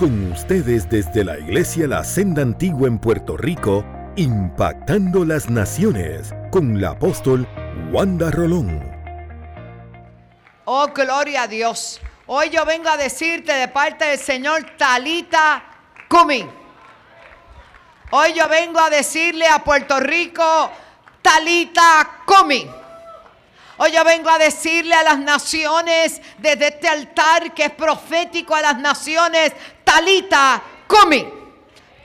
Con 0.00 0.32
ustedes 0.32 0.88
desde 0.88 1.24
la 1.24 1.38
Iglesia 1.38 1.86
La 1.86 2.02
Senda 2.02 2.40
Antigua 2.40 2.88
en 2.88 2.98
Puerto 2.98 3.36
Rico, 3.36 3.84
impactando 4.16 5.26
las 5.26 5.50
naciones 5.50 6.32
con 6.50 6.80
la 6.80 6.92
apóstol 6.92 7.46
Wanda 7.92 8.30
Rolón. 8.30 8.80
Oh, 10.64 10.86
gloria 10.86 11.42
a 11.42 11.48
Dios. 11.48 12.00
Hoy 12.26 12.48
yo 12.48 12.64
vengo 12.64 12.88
a 12.88 12.96
decirte 12.96 13.52
de 13.52 13.68
parte 13.68 14.06
del 14.06 14.18
Señor 14.18 14.64
Talita 14.78 15.64
Kumi. 16.08 16.48
Hoy 18.12 18.32
yo 18.32 18.48
vengo 18.48 18.80
a 18.80 18.88
decirle 18.88 19.46
a 19.48 19.62
Puerto 19.62 20.00
Rico 20.00 20.70
Talita 21.20 22.22
Kumi. 22.24 22.79
Hoy 23.82 23.92
yo 23.92 24.04
vengo 24.04 24.28
a 24.28 24.36
decirle 24.36 24.94
a 24.94 25.02
las 25.02 25.18
naciones 25.18 26.20
desde 26.36 26.68
este 26.68 26.86
altar 26.86 27.54
que 27.54 27.64
es 27.64 27.70
profético 27.70 28.54
a 28.54 28.60
las 28.60 28.78
naciones, 28.78 29.52
Talita, 29.82 30.62
Kumi. 30.86 31.39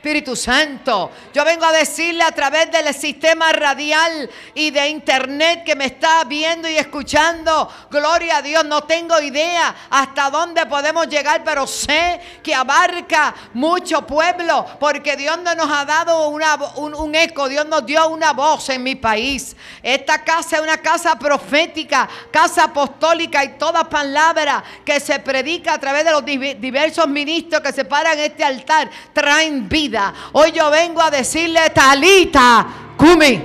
Espíritu 0.06 0.36
Santo. 0.36 1.10
Yo 1.34 1.44
vengo 1.44 1.64
a 1.64 1.72
decirle 1.72 2.22
a 2.22 2.30
través 2.30 2.70
del 2.70 2.94
sistema 2.94 3.50
radial 3.50 4.30
y 4.54 4.70
de 4.70 4.88
internet 4.88 5.64
que 5.64 5.74
me 5.74 5.86
está 5.86 6.22
viendo 6.22 6.68
y 6.68 6.76
escuchando, 6.76 7.68
gloria 7.90 8.36
a 8.36 8.42
Dios, 8.42 8.64
no 8.64 8.84
tengo 8.84 9.20
idea 9.20 9.74
hasta 9.90 10.30
dónde 10.30 10.64
podemos 10.66 11.08
llegar, 11.08 11.42
pero 11.42 11.66
sé 11.66 12.20
que 12.40 12.54
abarca 12.54 13.34
mucho 13.52 14.06
pueblo, 14.06 14.64
porque 14.78 15.16
Dios 15.16 15.40
no 15.42 15.56
nos 15.56 15.68
ha 15.68 15.84
dado 15.84 16.28
una, 16.28 16.54
un, 16.76 17.14
eco, 17.16 17.48
Dios 17.48 17.66
nos 17.66 17.84
dio 17.84 18.06
una 18.06 18.32
voz 18.32 18.68
en 18.68 18.84
mi 18.84 18.94
país. 18.94 19.56
Esta 19.82 20.22
casa 20.22 20.58
es 20.58 20.62
una 20.62 20.76
casa 20.76 21.18
profética, 21.18 22.08
casa 22.30 22.62
apostólica 22.64 23.42
y 23.42 23.58
toda 23.58 23.88
palabra 23.88 24.62
que 24.84 25.00
se 25.00 25.18
predica 25.18 25.74
a 25.74 25.80
través 25.80 26.04
de 26.04 26.12
los 26.12 26.24
diversos 26.24 27.08
ministros 27.08 27.60
que 27.60 27.72
se 27.72 27.84
paran 27.84 28.16
este 28.20 28.44
altar 28.44 28.88
traen 29.12 29.68
vida 29.68 29.95
Hoy 30.32 30.52
yo 30.52 30.70
vengo 30.70 31.00
a 31.02 31.10
decirle, 31.10 31.70
Talita, 31.70 32.66
Kumi. 32.96 33.42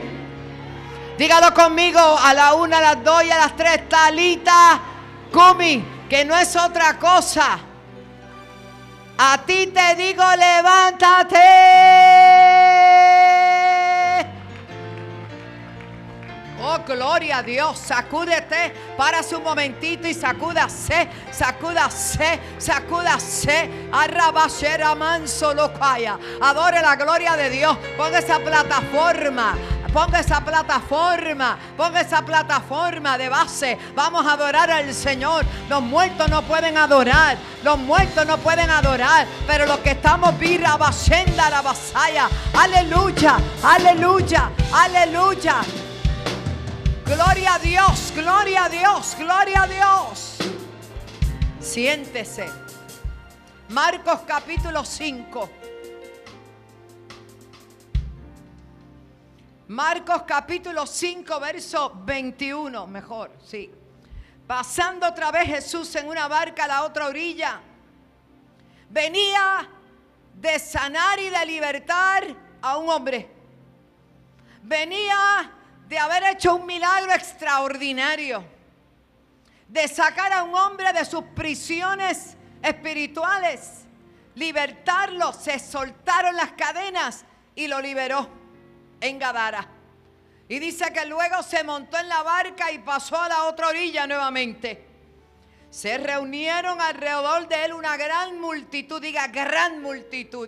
Dígalo 1.17 1.53
conmigo 1.53 1.99
a 1.99 2.33
la 2.33 2.53
una, 2.53 2.79
a 2.79 2.81
las 2.81 3.03
dos 3.03 3.23
y 3.23 3.31
a 3.31 3.37
las 3.37 3.55
tres. 3.55 3.87
Talita, 3.87 4.79
Kumi, 5.31 5.83
que 6.09 6.25
no 6.25 6.35
es 6.37 6.55
otra 6.55 6.97
cosa. 6.97 7.59
A 9.17 9.37
ti 9.45 9.67
te 9.67 9.95
digo, 9.95 10.23
levántate. 10.35 11.37
Oh, 16.63 16.77
gloria 16.85 17.37
a 17.37 17.43
Dios. 17.43 17.79
Sacúdete. 17.79 18.73
Para 18.95 19.23
su 19.23 19.41
momentito 19.41 20.07
y 20.07 20.13
sacúdase. 20.13 21.09
Sacúdase. 21.31 22.39
Sacúdase. 22.57 23.69
Arrabashera 23.91 24.93
manso 24.95 25.53
locaya. 25.53 26.17
Adore 26.41 26.81
la 26.81 26.95
gloria 26.95 27.35
de 27.35 27.49
Dios. 27.49 27.77
Ponga 27.97 28.19
esa 28.19 28.39
plataforma. 28.39 29.55
Ponga 29.93 30.21
esa 30.21 30.39
plataforma, 30.39 31.57
ponga 31.75 31.99
esa 31.99 32.21
plataforma 32.21 33.17
de 33.17 33.27
base. 33.27 33.77
Vamos 33.93 34.25
a 34.25 34.33
adorar 34.33 34.71
al 34.71 34.93
Señor. 34.93 35.45
Los 35.67 35.81
muertos 35.81 36.29
no 36.29 36.43
pueden 36.43 36.77
adorar. 36.77 37.37
Los 37.61 37.77
muertos 37.77 38.25
no 38.25 38.37
pueden 38.37 38.69
adorar. 38.69 39.27
Pero 39.45 39.65
los 39.65 39.79
que 39.79 39.91
estamos 39.91 40.37
vira, 40.39 40.77
basenda, 40.77 41.49
la 41.49 41.61
vasaya. 41.61 42.29
Aleluya, 42.53 43.37
aleluya, 43.61 44.49
aleluya. 44.71 45.55
Gloria 47.13 47.55
a 47.55 47.59
Dios, 47.59 48.13
gloria 48.15 48.63
a 48.63 48.69
Dios, 48.69 49.17
gloria 49.19 49.63
a 49.63 49.67
Dios. 49.67 50.37
Siéntese. 51.59 52.49
Marcos 53.67 54.21
capítulo 54.25 54.85
5. 54.85 55.49
Marcos 59.67 60.23
capítulo 60.25 60.87
5, 60.87 61.39
verso 61.41 61.91
21, 62.05 62.87
mejor, 62.87 63.31
sí. 63.45 63.69
Pasando 64.47 65.05
otra 65.09 65.31
vez 65.31 65.47
Jesús 65.47 65.93
en 65.95 66.07
una 66.07 66.29
barca 66.29 66.63
a 66.63 66.67
la 66.67 66.83
otra 66.83 67.07
orilla, 67.07 67.59
venía 68.89 69.69
de 70.33 70.59
sanar 70.59 71.19
y 71.19 71.27
de 71.27 71.45
libertar 71.45 72.23
a 72.61 72.77
un 72.77 72.89
hombre. 72.89 73.29
Venía 74.63 75.57
de 75.91 75.99
haber 75.99 76.23
hecho 76.23 76.55
un 76.55 76.65
milagro 76.65 77.11
extraordinario, 77.11 78.45
de 79.67 79.89
sacar 79.89 80.31
a 80.31 80.43
un 80.43 80.55
hombre 80.55 80.93
de 80.93 81.03
sus 81.03 81.21
prisiones 81.35 82.37
espirituales, 82.63 83.81
libertarlo, 84.35 85.33
se 85.33 85.59
soltaron 85.59 86.33
las 86.37 86.53
cadenas 86.53 87.25
y 87.55 87.67
lo 87.67 87.81
liberó 87.81 88.25
en 89.01 89.19
Gadara. 89.19 89.67
Y 90.47 90.59
dice 90.59 90.93
que 90.93 91.05
luego 91.07 91.43
se 91.43 91.61
montó 91.65 91.97
en 91.97 92.07
la 92.07 92.23
barca 92.23 92.71
y 92.71 92.79
pasó 92.79 93.21
a 93.21 93.27
la 93.27 93.43
otra 93.43 93.67
orilla 93.67 94.07
nuevamente. 94.07 94.87
Se 95.69 95.97
reunieron 95.97 96.79
alrededor 96.79 97.49
de 97.49 97.65
él 97.65 97.73
una 97.73 97.97
gran 97.97 98.39
multitud, 98.39 99.01
diga 99.01 99.27
gran 99.27 99.81
multitud. 99.81 100.47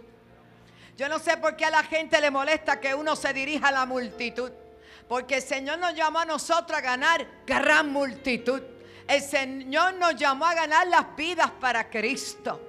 Yo 0.95 1.09
no 1.09 1.19
sé 1.19 1.35
por 1.35 1.57
qué 1.57 1.65
a 1.65 1.69
la 1.69 1.83
gente 1.83 2.21
le 2.21 2.31
molesta 2.31 2.79
que 2.79 2.95
uno 2.95 3.17
se 3.17 3.33
dirija 3.33 3.67
a 3.67 3.71
la 3.73 3.85
multitud. 3.85 4.62
Porque 5.07 5.35
el 5.35 5.41
Señor 5.41 5.79
nos 5.79 5.95
llamó 5.95 6.19
a 6.19 6.25
nosotros 6.25 6.77
a 6.77 6.81
ganar 6.81 7.27
gran 7.45 7.91
multitud. 7.91 8.61
El 9.07 9.21
Señor 9.21 9.95
nos 9.95 10.15
llamó 10.15 10.45
a 10.45 10.53
ganar 10.53 10.87
las 10.87 11.15
vidas 11.15 11.51
para 11.51 11.89
Cristo. 11.89 12.59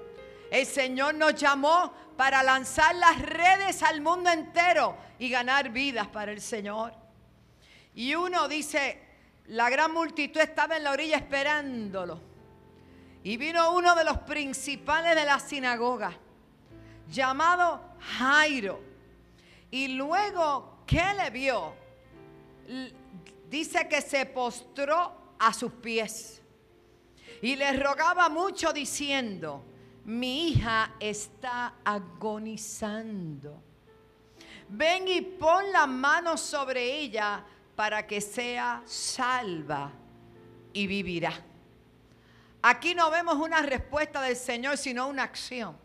El 0.51 0.67
Señor 0.67 1.15
nos 1.15 1.35
llamó 1.35 1.93
para 2.17 2.43
lanzar 2.43 2.95
las 2.95 3.21
redes 3.21 3.83
al 3.83 4.01
mundo 4.01 4.31
entero 4.31 4.97
y 5.19 5.29
ganar 5.29 5.71
vidas 5.71 6.09
para 6.09 6.33
el 6.33 6.41
Señor. 6.41 6.93
Y 7.95 8.15
uno 8.15 8.49
dice, 8.49 9.01
la 9.47 9.71
gran 9.71 9.93
multitud 9.93 10.41
estaba 10.41 10.77
en 10.77 10.85
la 10.85 10.93
orilla 10.93 11.17
esperándolo. 11.17 12.21
Y 13.23 13.37
vino 13.37 13.73
uno 13.73 13.95
de 13.95 14.05
los 14.05 14.19
principales 14.19 15.15
de 15.15 15.25
la 15.25 15.39
sinagoga, 15.39 16.13
llamado 17.09 17.97
Jairo. 18.19 18.83
Y 19.71 19.89
luego, 19.89 20.83
¿qué 20.87 21.05
le 21.17 21.31
vio? 21.31 21.84
Dice 23.49 23.89
que 23.89 24.01
se 24.01 24.27
postró 24.27 25.35
a 25.39 25.53
sus 25.53 25.73
pies 25.73 26.43
y 27.43 27.57
le 27.57 27.73
rogaba 27.75 28.29
mucho 28.29 28.73
diciendo, 28.73 29.65
mi 30.05 30.49
hija 30.49 30.95
está 30.99 31.75
agonizando. 31.85 33.63
Ven 34.69 35.09
y 35.09 35.21
pon 35.21 35.71
la 35.73 35.87
mano 35.87 36.37
sobre 36.37 37.01
ella 37.01 37.45
para 37.77 38.07
que 38.07 38.21
sea 38.21 38.83
salva 38.87 39.91
y 40.73 40.87
vivirá. 40.87 41.33
Aquí 42.63 42.95
no 42.95 43.11
vemos 43.11 43.35
una 43.37 43.61
respuesta 43.61 44.23
del 44.23 44.37
Señor, 44.37 44.79
sino 44.79 45.07
una 45.07 45.25
acción. 45.25 45.77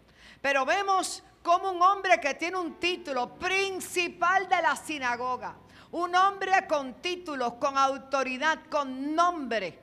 Pero 0.41 0.65
vemos 0.65 1.23
como 1.43 1.71
un 1.71 1.81
hombre 1.81 2.19
que 2.21 2.33
tiene 2.35 2.57
un 2.57 2.75
título 2.75 3.35
principal 3.35 4.47
de 4.47 4.61
la 4.61 4.75
sinagoga, 4.75 5.55
un 5.91 6.15
hombre 6.15 6.67
con 6.67 6.95
títulos, 6.95 7.53
con 7.53 7.77
autoridad, 7.77 8.59
con 8.69 9.15
nombre. 9.15 9.79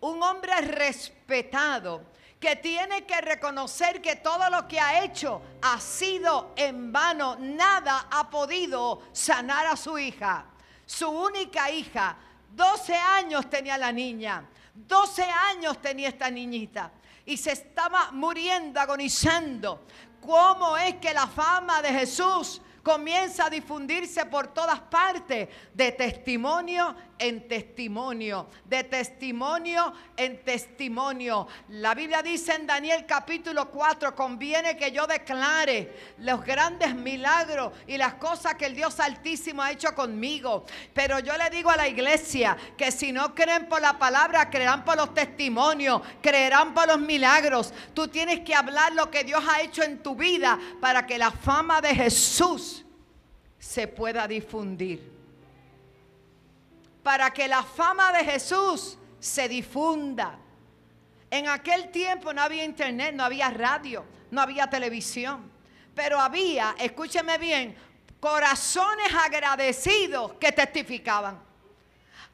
Un 0.00 0.22
hombre 0.22 0.60
respetado 0.60 2.10
que 2.38 2.56
tiene 2.56 3.04
que 3.04 3.20
reconocer 3.20 4.00
que 4.00 4.16
todo 4.16 4.48
lo 4.48 4.66
que 4.66 4.80
ha 4.80 5.04
hecho 5.04 5.42
ha 5.60 5.78
sido 5.78 6.52
en 6.56 6.92
vano. 6.92 7.36
Nada 7.38 8.06
ha 8.10 8.30
podido 8.30 9.02
sanar 9.12 9.66
a 9.66 9.76
su 9.76 9.98
hija. 9.98 10.46
Su 10.86 11.08
única 11.10 11.70
hija. 11.70 12.16
12 12.50 12.94
años 12.94 13.50
tenía 13.50 13.76
la 13.76 13.92
niña. 13.92 14.48
12 14.74 15.22
años 15.22 15.80
tenía 15.82 16.08
esta 16.08 16.30
niñita. 16.30 16.92
Y 17.26 17.36
se 17.36 17.52
estaba 17.52 18.10
muriendo, 18.12 18.80
agonizando. 18.80 19.84
¿Cómo 20.20 20.76
es 20.76 20.96
que 20.96 21.12
la 21.12 21.26
fama 21.26 21.82
de 21.82 21.90
Jesús 21.90 22.62
comienza 22.82 23.46
a 23.46 23.50
difundirse 23.50 24.26
por 24.26 24.48
todas 24.48 24.80
partes, 24.80 25.48
de 25.74 25.92
testimonio 25.92 26.94
en 27.20 27.46
testimonio, 27.46 28.48
de 28.64 28.82
testimonio 28.84 29.92
en 30.16 30.42
testimonio. 30.42 31.46
La 31.68 31.94
Biblia 31.94 32.22
dice 32.22 32.54
en 32.54 32.66
Daniel 32.66 33.04
capítulo 33.06 33.70
4, 33.70 34.16
conviene 34.16 34.76
que 34.76 34.90
yo 34.90 35.06
declare 35.06 36.14
los 36.18 36.42
grandes 36.44 36.94
milagros 36.94 37.74
y 37.86 37.98
las 37.98 38.14
cosas 38.14 38.54
que 38.54 38.64
el 38.64 38.74
Dios 38.74 38.98
Altísimo 38.98 39.62
ha 39.62 39.70
hecho 39.70 39.94
conmigo. 39.94 40.64
Pero 40.94 41.18
yo 41.18 41.36
le 41.36 41.50
digo 41.50 41.70
a 41.70 41.76
la 41.76 41.86
iglesia 41.86 42.56
que 42.76 42.90
si 42.90 43.12
no 43.12 43.34
creen 43.34 43.68
por 43.68 43.82
la 43.82 43.98
palabra, 43.98 44.48
creerán 44.48 44.82
por 44.82 44.96
los 44.96 45.12
testimonios, 45.12 46.00
creerán 46.22 46.72
por 46.72 46.88
los 46.88 46.98
milagros. 46.98 47.74
Tú 47.92 48.08
tienes 48.08 48.40
que 48.40 48.54
hablar 48.54 48.94
lo 48.94 49.10
que 49.10 49.24
Dios 49.24 49.44
ha 49.46 49.60
hecho 49.60 49.82
en 49.82 50.02
tu 50.02 50.16
vida 50.16 50.58
para 50.80 51.04
que 51.04 51.18
la 51.18 51.30
fama 51.30 51.82
de 51.82 51.94
Jesús 51.94 52.84
se 53.58 53.86
pueda 53.86 54.26
difundir 54.26 55.19
para 57.02 57.30
que 57.30 57.48
la 57.48 57.62
fama 57.62 58.12
de 58.12 58.24
Jesús 58.24 58.98
se 59.18 59.48
difunda. 59.48 60.38
En 61.30 61.48
aquel 61.48 61.90
tiempo 61.90 62.32
no 62.32 62.42
había 62.42 62.64
internet, 62.64 63.14
no 63.14 63.24
había 63.24 63.50
radio, 63.50 64.04
no 64.30 64.40
había 64.40 64.68
televisión, 64.68 65.50
pero 65.94 66.20
había, 66.20 66.74
escúcheme 66.78 67.38
bien, 67.38 67.76
corazones 68.18 69.12
agradecidos 69.14 70.32
que 70.34 70.52
testificaban. 70.52 71.40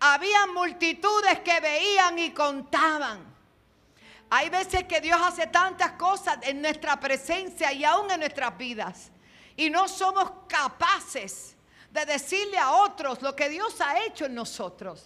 Había 0.01 0.47
multitudes 0.47 1.41
que 1.41 1.61
veían 1.61 2.19
y 2.19 2.31
contaban. 2.31 3.35
Hay 4.29 4.51
veces 4.51 4.85
que 4.85 5.01
Dios 5.01 5.21
hace 5.23 5.47
tantas 5.47 5.93
cosas 5.93 6.39
en 6.43 6.61
nuestra 6.61 6.99
presencia 6.99 7.73
y 7.73 7.85
aún 7.85 8.11
en 8.11 8.21
nuestras 8.21 8.57
vidas. 8.59 9.11
Y 9.57 9.71
no 9.71 9.89
somos 9.89 10.31
capaces 10.49 11.56
de 11.97 12.13
decirle 12.13 12.59
a 12.59 12.73
otros 12.73 13.23
lo 13.23 13.35
que 13.35 13.49
Dios 13.49 13.81
ha 13.81 14.05
hecho 14.05 14.27
en 14.27 14.35
nosotros. 14.35 15.03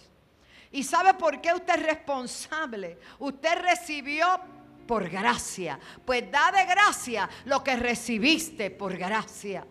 ¿Y 0.71 0.83
sabe 0.83 1.13
por 1.13 1.41
qué 1.41 1.53
usted 1.53 1.75
es 1.75 1.83
responsable? 1.83 2.97
Usted 3.19 3.61
recibió 3.61 4.39
por 4.85 5.09
gracia. 5.09 5.79
Pues 6.05 6.29
da 6.29 6.51
de 6.51 6.65
gracia 6.65 7.29
lo 7.45 7.63
que 7.63 7.75
recibiste 7.77 8.71
por 8.71 8.97
gracia. 8.97 9.65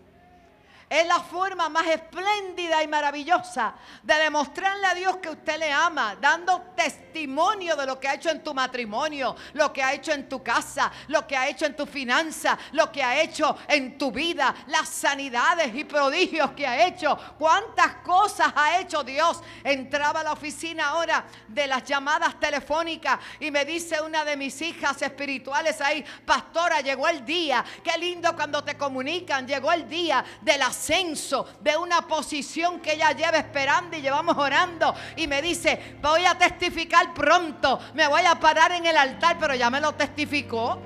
Es 0.91 1.07
la 1.07 1.21
forma 1.21 1.69
más 1.69 1.87
espléndida 1.87 2.83
y 2.83 2.87
maravillosa 2.89 3.73
de 4.03 4.13
demostrarle 4.13 4.87
a 4.87 4.93
Dios 4.93 5.15
que 5.21 5.29
usted 5.29 5.57
le 5.57 5.71
ama, 5.71 6.17
dando 6.19 6.73
testimonio 6.75 7.77
de 7.77 7.85
lo 7.85 7.97
que 7.97 8.09
ha 8.09 8.15
hecho 8.15 8.29
en 8.29 8.43
tu 8.43 8.53
matrimonio, 8.53 9.33
lo 9.53 9.71
que 9.71 9.81
ha 9.81 9.93
hecho 9.93 10.11
en 10.11 10.27
tu 10.27 10.43
casa, 10.43 10.91
lo 11.07 11.25
que 11.25 11.37
ha 11.37 11.47
hecho 11.47 11.65
en 11.65 11.77
tu 11.77 11.85
finanza, 11.85 12.57
lo 12.73 12.91
que 12.91 13.01
ha 13.01 13.21
hecho 13.21 13.57
en 13.69 13.97
tu 13.97 14.11
vida, 14.11 14.53
las 14.67 14.89
sanidades 14.89 15.73
y 15.73 15.85
prodigios 15.85 16.51
que 16.51 16.67
ha 16.67 16.85
hecho, 16.85 17.17
cuántas 17.39 17.95
cosas 18.03 18.51
ha 18.53 18.77
hecho 18.77 19.01
Dios. 19.01 19.41
Entraba 19.63 20.19
a 20.19 20.23
la 20.25 20.33
oficina 20.33 20.89
ahora 20.89 21.23
de 21.47 21.67
las 21.67 21.85
llamadas 21.85 22.37
telefónicas 22.37 23.17
y 23.39 23.49
me 23.49 23.63
dice 23.63 24.01
una 24.01 24.25
de 24.25 24.35
mis 24.35 24.61
hijas 24.61 25.01
espirituales 25.01 25.79
ahí, 25.79 26.03
pastora, 26.25 26.81
llegó 26.81 27.07
el 27.07 27.23
día, 27.23 27.63
qué 27.81 27.97
lindo 27.97 28.35
cuando 28.35 28.61
te 28.61 28.75
comunican, 28.75 29.47
llegó 29.47 29.71
el 29.71 29.87
día 29.87 30.25
de 30.41 30.57
las 30.57 30.80
ascenso, 30.81 31.45
de 31.61 31.77
una 31.77 32.07
posición 32.07 32.79
que 32.79 32.93
ella 32.93 33.11
lleva 33.11 33.37
esperando 33.37 33.95
y 33.95 34.01
llevamos 34.01 34.35
orando. 34.37 34.93
Y 35.15 35.27
me 35.27 35.41
dice, 35.41 35.97
voy 36.01 36.25
a 36.25 36.35
testificar 36.37 37.13
pronto, 37.13 37.79
me 37.93 38.07
voy 38.07 38.23
a 38.25 38.39
parar 38.39 38.71
en 38.71 38.85
el 38.85 38.97
altar, 38.97 39.37
pero 39.39 39.53
ya 39.53 39.69
me 39.69 39.79
lo 39.79 39.93
testificó. 39.93 40.81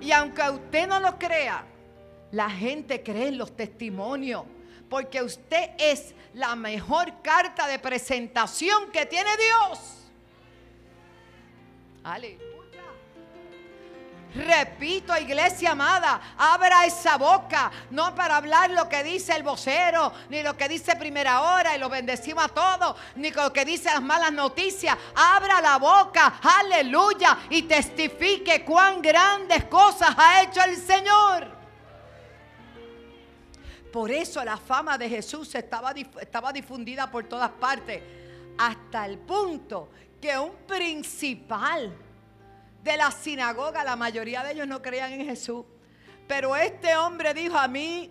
Y 0.00 0.12
aunque 0.12 0.42
usted 0.50 0.86
no 0.86 1.00
lo 1.00 1.18
crea, 1.18 1.64
la 2.32 2.50
gente 2.50 3.02
cree 3.02 3.28
en 3.28 3.38
los 3.38 3.56
testimonios. 3.56 4.44
Porque 4.90 5.20
usted 5.20 5.70
es 5.78 6.14
la 6.34 6.54
mejor 6.54 7.20
carta 7.22 7.66
de 7.66 7.78
presentación 7.78 8.92
que 8.92 9.04
tiene 9.06 9.30
Dios. 9.36 9.80
Aleluya. 12.04 12.55
Repito, 14.36 15.16
iglesia 15.16 15.70
amada, 15.70 16.20
abra 16.36 16.84
esa 16.84 17.16
boca, 17.16 17.70
no 17.90 18.14
para 18.14 18.36
hablar 18.36 18.70
lo 18.70 18.86
que 18.86 19.02
dice 19.02 19.34
el 19.34 19.42
vocero, 19.42 20.12
ni 20.28 20.42
lo 20.42 20.54
que 20.54 20.68
dice 20.68 20.94
primera 20.96 21.40
hora 21.40 21.74
y 21.74 21.78
lo 21.78 21.88
bendecimos 21.88 22.44
a 22.44 22.48
todos, 22.48 22.96
ni 23.14 23.30
lo 23.30 23.50
que 23.50 23.64
dice 23.64 23.86
las 23.86 24.02
malas 24.02 24.32
noticias. 24.32 24.96
Abra 25.14 25.62
la 25.62 25.78
boca, 25.78 26.38
aleluya, 26.42 27.38
y 27.48 27.62
testifique 27.62 28.62
cuán 28.62 29.00
grandes 29.00 29.64
cosas 29.64 30.10
ha 30.18 30.42
hecho 30.42 30.60
el 30.62 30.76
Señor. 30.76 31.56
Por 33.90 34.10
eso 34.10 34.44
la 34.44 34.58
fama 34.58 34.98
de 34.98 35.08
Jesús 35.08 35.54
estaba, 35.54 35.94
estaba 36.20 36.52
difundida 36.52 37.10
por 37.10 37.24
todas 37.24 37.50
partes, 37.52 38.02
hasta 38.58 39.06
el 39.06 39.16
punto 39.16 39.88
que 40.20 40.38
un 40.38 40.52
principal, 40.66 41.96
de 42.86 42.96
la 42.96 43.10
sinagoga, 43.10 43.84
la 43.84 43.96
mayoría 43.96 44.42
de 44.42 44.52
ellos 44.52 44.66
no 44.66 44.80
creían 44.80 45.12
en 45.12 45.26
Jesús. 45.26 45.66
Pero 46.26 46.56
este 46.56 46.96
hombre 46.96 47.34
dijo 47.34 47.58
a 47.58 47.68
mí, 47.68 48.10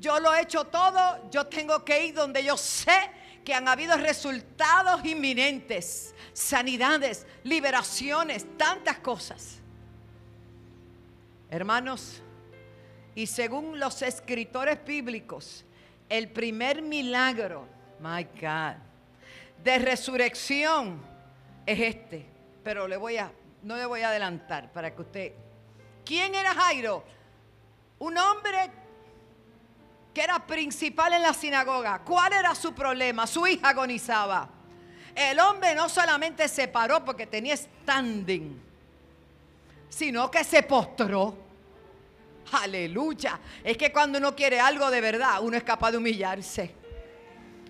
yo 0.00 0.18
lo 0.18 0.34
he 0.34 0.40
hecho 0.40 0.64
todo, 0.64 1.30
yo 1.30 1.46
tengo 1.46 1.84
que 1.84 2.06
ir 2.06 2.14
donde 2.14 2.42
yo 2.42 2.56
sé 2.56 3.10
que 3.44 3.54
han 3.54 3.68
habido 3.68 3.96
resultados 3.98 5.04
inminentes, 5.04 6.14
sanidades, 6.32 7.26
liberaciones, 7.42 8.46
tantas 8.56 8.98
cosas. 8.98 9.58
Hermanos, 11.50 12.22
y 13.14 13.26
según 13.26 13.78
los 13.78 14.00
escritores 14.00 14.82
bíblicos, 14.84 15.64
el 16.08 16.30
primer 16.30 16.80
milagro, 16.80 17.68
my 18.00 18.24
God, 18.24 18.76
de 19.62 19.78
resurrección 19.78 21.00
es 21.66 21.78
este. 21.78 22.26
Pero 22.62 22.88
le 22.88 22.96
voy 22.96 23.18
a 23.18 23.30
no 23.64 23.76
le 23.76 23.86
voy 23.86 24.02
a 24.02 24.10
adelantar 24.10 24.70
para 24.72 24.94
que 24.94 25.02
usted... 25.02 25.32
¿Quién 26.04 26.34
era 26.34 26.54
Jairo? 26.54 27.02
Un 27.98 28.16
hombre 28.18 28.70
que 30.12 30.22
era 30.22 30.38
principal 30.46 31.14
en 31.14 31.22
la 31.22 31.32
sinagoga. 31.32 32.00
¿Cuál 32.00 32.34
era 32.34 32.54
su 32.54 32.74
problema? 32.74 33.26
Su 33.26 33.46
hija 33.46 33.70
agonizaba. 33.70 34.48
El 35.14 35.40
hombre 35.40 35.74
no 35.74 35.88
solamente 35.88 36.46
se 36.46 36.68
paró 36.68 37.02
porque 37.04 37.26
tenía 37.26 37.56
standing, 37.56 38.60
sino 39.88 40.30
que 40.30 40.44
se 40.44 40.62
postró. 40.62 41.38
Aleluya. 42.52 43.40
Es 43.62 43.78
que 43.78 43.90
cuando 43.90 44.18
uno 44.18 44.36
quiere 44.36 44.60
algo 44.60 44.90
de 44.90 45.00
verdad, 45.00 45.40
uno 45.40 45.56
es 45.56 45.64
capaz 45.64 45.92
de 45.92 45.96
humillarse. 45.96 46.74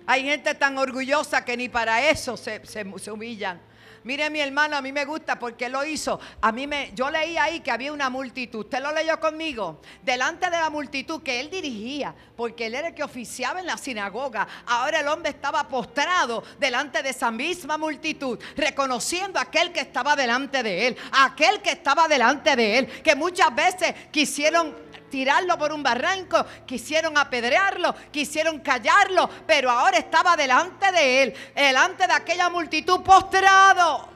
Hay 0.05 0.23
gente 0.23 0.53
tan 0.55 0.77
orgullosa 0.77 1.45
que 1.45 1.55
ni 1.55 1.69
para 1.69 2.09
eso 2.09 2.35
se, 2.35 2.63
se 2.65 3.11
humillan. 3.11 3.61
Mire 4.05 4.29
mi 4.29 4.39
hermano, 4.39 4.77
a 4.77 4.83
mí 4.83 4.91
me 4.91 5.03
gusta 5.03 5.39
porque 5.39 5.67
lo 5.67 5.83
hizo. 5.83 6.19
A 6.39 6.51
mí 6.51 6.67
me, 6.67 6.91
yo 6.93 7.09
leí 7.09 7.37
ahí 7.37 7.61
que 7.61 7.71
había 7.71 7.91
una 7.91 8.07
multitud. 8.07 8.59
¿Usted 8.59 8.79
lo 8.79 8.91
leyó 8.91 9.19
conmigo? 9.19 9.81
Delante 10.03 10.47
de 10.51 10.57
la 10.57 10.69
multitud 10.69 11.23
que 11.23 11.39
él 11.39 11.49
dirigía, 11.49 12.13
porque 12.37 12.67
él 12.67 12.75
era 12.75 12.89
el 12.89 12.93
que 12.93 13.03
oficiaba 13.03 13.59
en 13.59 13.65
la 13.65 13.77
sinagoga. 13.77 14.47
Ahora 14.67 14.99
el 14.99 15.07
hombre 15.07 15.31
estaba 15.31 15.67
postrado 15.67 16.43
delante 16.59 17.01
de 17.01 17.09
esa 17.09 17.31
misma 17.31 17.79
multitud, 17.79 18.37
reconociendo 18.55 19.39
a 19.39 19.41
aquel 19.41 19.71
que 19.71 19.79
estaba 19.79 20.15
delante 20.15 20.61
de 20.61 20.85
él, 20.85 20.97
aquel 21.11 21.63
que 21.63 21.71
estaba 21.71 22.07
delante 22.07 22.55
de 22.55 22.77
él, 22.77 23.01
que 23.01 23.15
muchas 23.15 23.55
veces 23.55 23.95
quisieron 24.11 24.85
tirarlo 25.15 25.57
por 25.57 25.71
un 25.71 25.81
barranco, 25.81 26.45
quisieron 26.65 27.17
apedrearlo, 27.17 27.95
quisieron 28.11 28.59
callarlo, 28.59 29.29
pero 29.47 29.71
ahora 29.71 29.97
estaba 29.97 30.35
delante 30.35 30.91
de 30.91 31.23
él, 31.23 31.33
delante 31.55 32.05
de 32.05 32.11
aquella 32.11 32.49
multitud 32.49 32.99
postrado. 33.01 34.09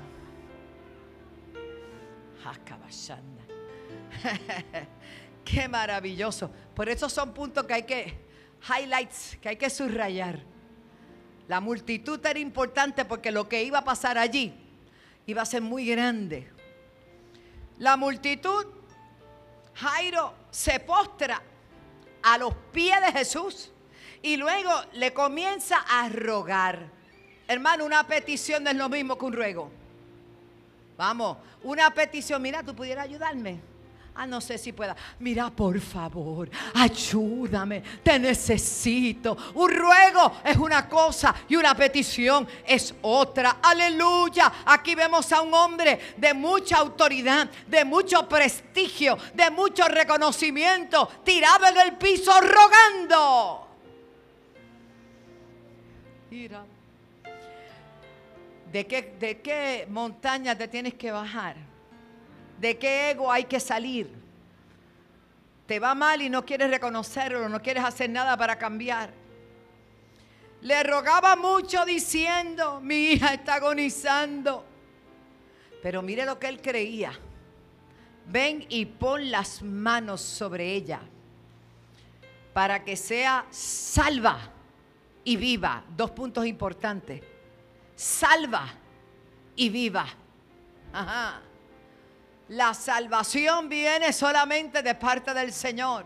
Qué 5.45 5.69
maravilloso. 5.69 6.51
Por 6.75 6.89
eso 6.89 7.07
son 7.07 7.33
puntos 7.33 7.63
que 7.63 7.73
hay 7.75 7.83
que, 7.83 8.19
highlights, 8.67 9.37
que 9.41 9.47
hay 9.47 9.55
que 9.55 9.69
subrayar. 9.69 10.43
La 11.47 11.61
multitud 11.61 12.19
era 12.25 12.39
importante 12.39 13.05
porque 13.05 13.31
lo 13.31 13.47
que 13.47 13.63
iba 13.63 13.79
a 13.79 13.85
pasar 13.85 14.17
allí 14.17 14.53
iba 15.25 15.43
a 15.43 15.45
ser 15.45 15.61
muy 15.61 15.85
grande. 15.85 16.51
La 17.77 17.95
multitud 17.95 18.78
Jairo 19.79 20.33
se 20.51 20.79
postra 20.79 21.41
a 22.21 22.37
los 22.37 22.53
pies 22.71 22.99
de 23.01 23.11
Jesús 23.11 23.71
y 24.21 24.35
luego 24.35 24.71
le 24.93 25.13
comienza 25.13 25.77
a 25.89 26.09
rogar. 26.09 26.87
Hermano, 27.47 27.85
una 27.85 28.05
petición 28.05 28.63
no 28.63 28.69
es 28.69 28.75
lo 28.75 28.89
mismo 28.89 29.17
que 29.17 29.25
un 29.25 29.33
ruego. 29.33 29.71
Vamos, 30.97 31.37
una 31.63 31.89
petición, 31.93 32.41
mira, 32.41 32.61
tú 32.61 32.75
pudieras 32.75 33.05
ayudarme. 33.05 33.61
Ah, 34.21 34.27
no 34.27 34.41
sé 34.41 34.57
si 34.57 34.73
pueda. 34.73 34.97
Mira, 35.19 35.49
por 35.49 35.79
favor, 35.79 36.49
ayúdame, 36.73 37.81
te 38.03 38.19
necesito. 38.19 39.37
Un 39.53 39.71
ruego 39.73 40.33
es 40.43 40.57
una 40.57 40.89
cosa 40.89 41.33
y 41.47 41.55
una 41.55 41.73
petición 41.73 42.45
es 42.67 42.93
otra. 43.01 43.59
Aleluya. 43.61 44.51
Aquí 44.65 44.93
vemos 44.93 45.31
a 45.31 45.39
un 45.39 45.53
hombre 45.53 46.15
de 46.17 46.33
mucha 46.33 46.79
autoridad, 46.79 47.49
de 47.65 47.85
mucho 47.85 48.27
prestigio, 48.27 49.17
de 49.33 49.49
mucho 49.51 49.87
reconocimiento, 49.87 51.07
tirado 51.23 51.67
en 51.67 51.77
el 51.77 51.95
piso 51.95 52.33
rogando. 52.41 53.67
Mira. 56.29 56.65
¿De 58.69 58.85
qué, 58.85 59.15
¿De 59.17 59.39
qué 59.39 59.87
montaña 59.89 60.57
te 60.57 60.67
tienes 60.67 60.95
que 60.95 61.09
bajar? 61.09 61.68
¿De 62.59 62.77
qué 62.77 63.11
ego 63.11 63.31
hay 63.31 63.45
que 63.45 63.59
salir? 63.59 64.09
Te 65.65 65.79
va 65.79 65.95
mal 65.95 66.21
y 66.21 66.29
no 66.29 66.45
quieres 66.45 66.69
reconocerlo, 66.69 67.47
no 67.47 67.61
quieres 67.61 67.83
hacer 67.83 68.09
nada 68.09 68.35
para 68.35 68.57
cambiar. 68.57 69.11
Le 70.61 70.83
rogaba 70.83 71.35
mucho 71.35 71.85
diciendo, 71.85 72.81
mi 72.81 73.11
hija 73.11 73.33
está 73.33 73.55
agonizando. 73.55 74.65
Pero 75.81 76.01
mire 76.01 76.25
lo 76.25 76.37
que 76.37 76.47
él 76.47 76.61
creía. 76.61 77.13
Ven 78.27 78.65
y 78.67 78.85
pon 78.85 79.31
las 79.31 79.61
manos 79.61 80.21
sobre 80.21 80.73
ella 80.73 80.99
para 82.53 82.83
que 82.83 82.97
sea 82.97 83.45
salva 83.49 84.51
y 85.23 85.37
viva. 85.37 85.83
Dos 85.95 86.11
puntos 86.11 86.45
importantes. 86.45 87.21
Salva 87.95 88.67
y 89.55 89.69
viva. 89.69 90.05
Ajá. 90.91 91.41
La 92.49 92.73
salvación 92.73 93.69
viene 93.69 94.11
solamente 94.11 94.81
de 94.81 94.95
parte 94.95 95.33
del 95.33 95.53
Señor. 95.53 96.05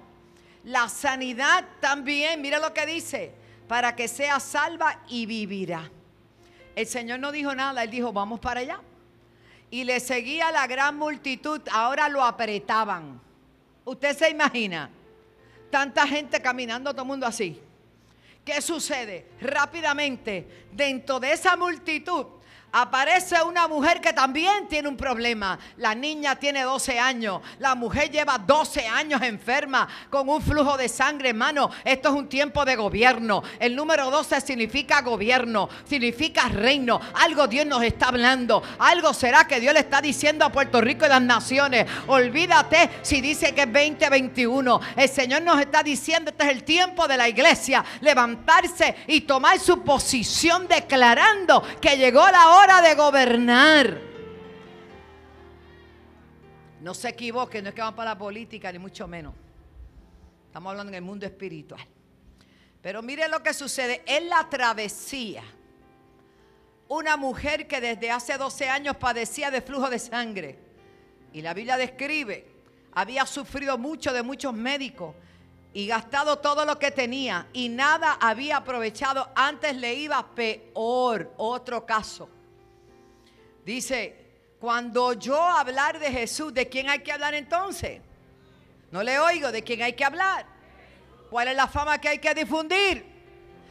La 0.65 0.89
sanidad 0.89 1.65
también, 1.79 2.41
mira 2.41 2.59
lo 2.59 2.73
que 2.73 2.85
dice, 2.85 3.33
para 3.67 3.95
que 3.95 4.07
sea 4.07 4.39
salva 4.39 5.01
y 5.07 5.25
vivirá. 5.25 5.89
El 6.75 6.85
Señor 6.85 7.19
no 7.19 7.31
dijo 7.31 7.55
nada, 7.55 7.83
Él 7.83 7.89
dijo, 7.89 8.12
vamos 8.12 8.39
para 8.39 8.59
allá. 8.59 8.81
Y 9.69 9.85
le 9.85 10.00
seguía 10.00 10.51
la 10.51 10.67
gran 10.67 10.97
multitud, 10.97 11.62
ahora 11.71 12.09
lo 12.09 12.23
apretaban. 12.23 13.21
Usted 13.85 14.17
se 14.17 14.29
imagina, 14.29 14.89
tanta 15.69 16.05
gente 16.05 16.41
caminando, 16.41 16.91
todo 16.91 17.03
el 17.03 17.07
mundo 17.07 17.25
así. 17.25 17.59
¿Qué 18.43 18.62
sucede? 18.62 19.27
Rápidamente, 19.39 20.65
dentro 20.71 21.19
de 21.19 21.31
esa 21.31 21.55
multitud, 21.55 22.25
aparece 22.74 23.42
una 23.44 23.68
mujer 23.68 24.01
que 24.01 24.12
también 24.12 24.68
tiene 24.68 24.89
un 24.89 24.98
problema. 24.98 25.60
La 25.77 25.94
niña 25.94 26.36
tiene 26.36 26.63
12 26.63 27.00
años. 27.00 27.39
La 27.60 27.75
mujer 27.75 28.10
lleva 28.10 28.38
12 28.39 28.88
años 28.88 29.22
enferma 29.22 29.88
con 30.10 30.27
un 30.27 30.42
flujo 30.42 30.75
de 30.75 30.89
sangre, 30.89 31.30
hermano. 31.30 31.70
Esto 31.86 32.10
es 32.10 32.15
un 32.15 32.27
tiempo 32.27 32.65
de 32.65 32.75
gobierno. 32.75 33.44
El 33.60 33.75
número 33.75 34.10
12 34.10 34.42
significa 34.42 35.01
gobierno, 35.01 35.70
significa 35.88 36.50
reino. 36.50 37.00
Algo 37.22 37.48
Dios 37.48 37.68
nos 37.68 37.84
está 37.84 38.08
hablando. 38.08 38.63
Algo 38.80 39.13
será 39.13 39.46
que 39.46 39.60
Dios 39.60 39.74
le 39.74 39.82
está 39.82 40.01
diciendo 40.01 40.44
a 40.44 40.51
Puerto 40.51 40.82
Rico 40.82 41.06
y 41.06 41.10
las 41.10 41.22
naciones. 41.22 41.86
Olvídate 42.08 42.89
si 43.03 43.22
dice 43.22 43.53
que 43.53 43.62
es 43.62 43.72
2021. 43.72 44.82
El 44.96 45.10
Señor 45.10 45.44
nos 45.44 45.60
está 45.60 45.84
diciendo, 45.84 46.32
este 46.32 46.46
es 46.46 46.50
el 46.50 46.63
tiempo 46.63 47.08
de 47.08 47.18
la 47.18 47.30
iglesia. 47.30 47.86
Levantarse 48.01 48.96
y 49.06 49.22
tomar 49.22 49.60
su 49.60 49.84
posición 49.84 50.68
declarando 50.68 51.63
que 51.80 51.98
llegó 51.98 52.27
la 52.32 52.50
hora 52.50 52.62
de 52.67 52.96
gobernar. 52.96 54.00
No 56.79 56.93
se 56.93 57.10
equivoque, 57.10 57.62
no 57.62 57.70
es 57.70 57.75
que 57.75 57.82
van 57.82 57.96
para 57.96 58.12
la 58.12 58.17
política, 58.17 58.72
ni 58.72 58.79
mucho 58.79 59.08
menos. 59.08 59.34
Estamos 60.48 60.72
hablando 60.72 60.91
en 60.91 60.96
el 60.96 61.01
mundo 61.01 61.25
espiritual. 61.25 61.86
Pero 62.82 63.01
mire 63.01 63.27
lo 63.27 63.43
que 63.43 63.53
sucede. 63.53 64.01
En 64.05 64.29
la 64.29 64.50
travesía, 64.50 65.43
una 66.88 67.17
mujer 67.17 67.67
que 67.67 67.82
desde 67.82 68.12
hace 68.12 68.38
12 68.38 68.70
años 68.70 68.96
padecía 68.98 69.51
de 69.51 69.62
flujo 69.62 69.89
de 69.89 70.00
sangre. 70.00 70.60
Y 71.34 71.41
la 71.41 71.53
Biblia 71.53 71.77
describe, 71.77 72.48
había 72.93 73.25
sufrido 73.25 73.77
mucho 73.77 74.13
de 74.13 74.24
muchos 74.24 74.53
médicos 74.53 75.15
y 75.74 75.88
gastado 75.88 76.39
todo 76.39 76.65
lo 76.65 76.77
que 76.79 76.91
tenía 76.91 77.48
y 77.51 77.67
nada 77.70 78.17
había 78.22 78.58
aprovechado. 78.58 79.29
Antes 79.36 79.75
le 79.75 79.96
iba 79.96 80.25
peor. 80.34 81.34
Otro 81.38 81.86
caso. 81.86 82.29
Dice, 83.65 84.15
cuando 84.60 85.13
yo 85.13 85.41
hablar 85.41 86.00
de 86.00 86.12
Jesús, 86.12 86.53
¿de 86.53 86.67
quién 86.67 86.89
hay 86.89 87.00
que 87.00 87.12
hablar 87.12 87.34
entonces? 87.34 88.01
No 88.91 89.03
le 89.03 89.20
oigo, 89.20 89.51
¿de 89.51 89.63
quién 89.63 89.82
hay 89.82 89.93
que 89.93 90.05
hablar? 90.05 90.46
¿Cuál 91.29 91.48
es 91.48 91.55
la 91.55 91.67
fama 91.67 92.00
que 92.00 92.10
hay 92.10 92.20
que 92.20 92.34
difundir? 92.34 93.12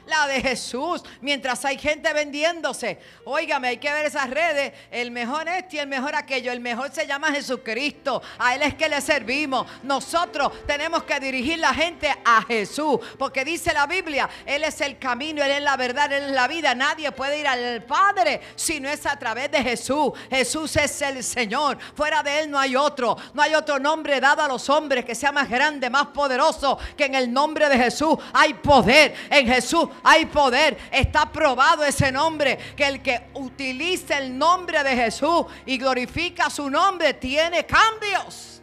La 0.07 0.27
de 0.27 0.41
Jesús, 0.41 1.03
mientras 1.21 1.65
hay 1.65 1.79
gente 1.79 2.13
vendiéndose. 2.13 2.99
Óigame, 3.25 3.69
hay 3.69 3.77
que 3.79 3.93
ver 3.93 4.07
esas 4.07 4.29
redes. 4.29 4.73
El 4.91 5.11
mejor 5.11 5.49
este 5.49 5.77
y 5.77 5.79
el 5.79 5.87
mejor 5.87 6.15
aquello. 6.15 6.53
El 6.53 6.61
mejor 6.61 6.93
se 6.93 7.07
llama 7.07 7.33
Jesucristo. 7.33 8.23
A 8.39 8.55
Él 8.55 8.63
es 8.63 8.75
que 8.75 8.89
le 8.89 9.01
servimos. 9.01 9.67
Nosotros 9.83 10.53
tenemos 10.67 11.05
que 11.05 11.21
dirigir 11.21 11.59
la 11.59 11.73
gente 11.73 12.13
a 12.25 12.43
Jesús. 12.43 12.99
Porque 13.19 13.45
dice 13.45 13.73
la 13.73 13.87
Biblia, 13.87 14.29
Él 14.45 14.65
es 14.65 14.81
el 14.81 14.99
camino, 14.99 15.43
Él 15.43 15.53
es 15.53 15.63
la 15.63 15.77
verdad, 15.77 16.13
Él 16.13 16.25
es 16.25 16.31
la 16.31 16.49
vida. 16.49 16.75
Nadie 16.75 17.13
puede 17.13 17.41
ir 17.41 17.47
al 17.47 17.83
Padre 17.85 18.41
si 18.57 18.81
no 18.81 18.89
es 18.89 19.07
a 19.07 19.19
través 19.19 19.51
de 19.51 19.63
Jesús. 19.63 20.13
Jesús 20.31 20.77
es 20.77 21.03
el 21.03 21.23
Señor. 21.23 21.79
Fuera 21.95 22.23
de 22.23 22.41
Él 22.41 22.51
no 22.51 22.59
hay 22.59 22.77
otro. 22.77 23.17
No 23.35 23.43
hay 23.43 23.55
otro 23.55 23.79
nombre 23.79 24.21
dado 24.21 24.43
a 24.43 24.49
los 24.49 24.69
hombres 24.69 25.05
que 25.05 25.15
sea 25.15 25.33
más 25.33 25.49
grande, 25.49 25.89
más 25.91 26.09
poderoso 26.09 26.79
que 26.97 27.05
en 27.05 27.15
el 27.15 27.33
nombre 27.33 27.69
de 27.69 27.77
Jesús. 27.77 28.17
Hay 28.33 28.55
poder 28.55 29.15
en 29.31 29.47
Jesús 29.47 29.89
hay 30.03 30.27
poder. 30.27 30.79
Está 30.91 31.31
probado 31.31 31.85
ese 31.85 32.11
nombre. 32.13 32.59
Que 32.77 32.87
el 32.87 33.03
que 33.03 33.29
utiliza 33.35 34.19
el 34.19 34.37
nombre 34.37 34.83
de 34.83 34.97
Jesús 34.97 35.47
y 35.67 35.79
glorifica 35.79 36.51
su 36.51 36.69
nombre 36.71 37.15
tiene 37.15 37.65
cambios. 37.67 38.63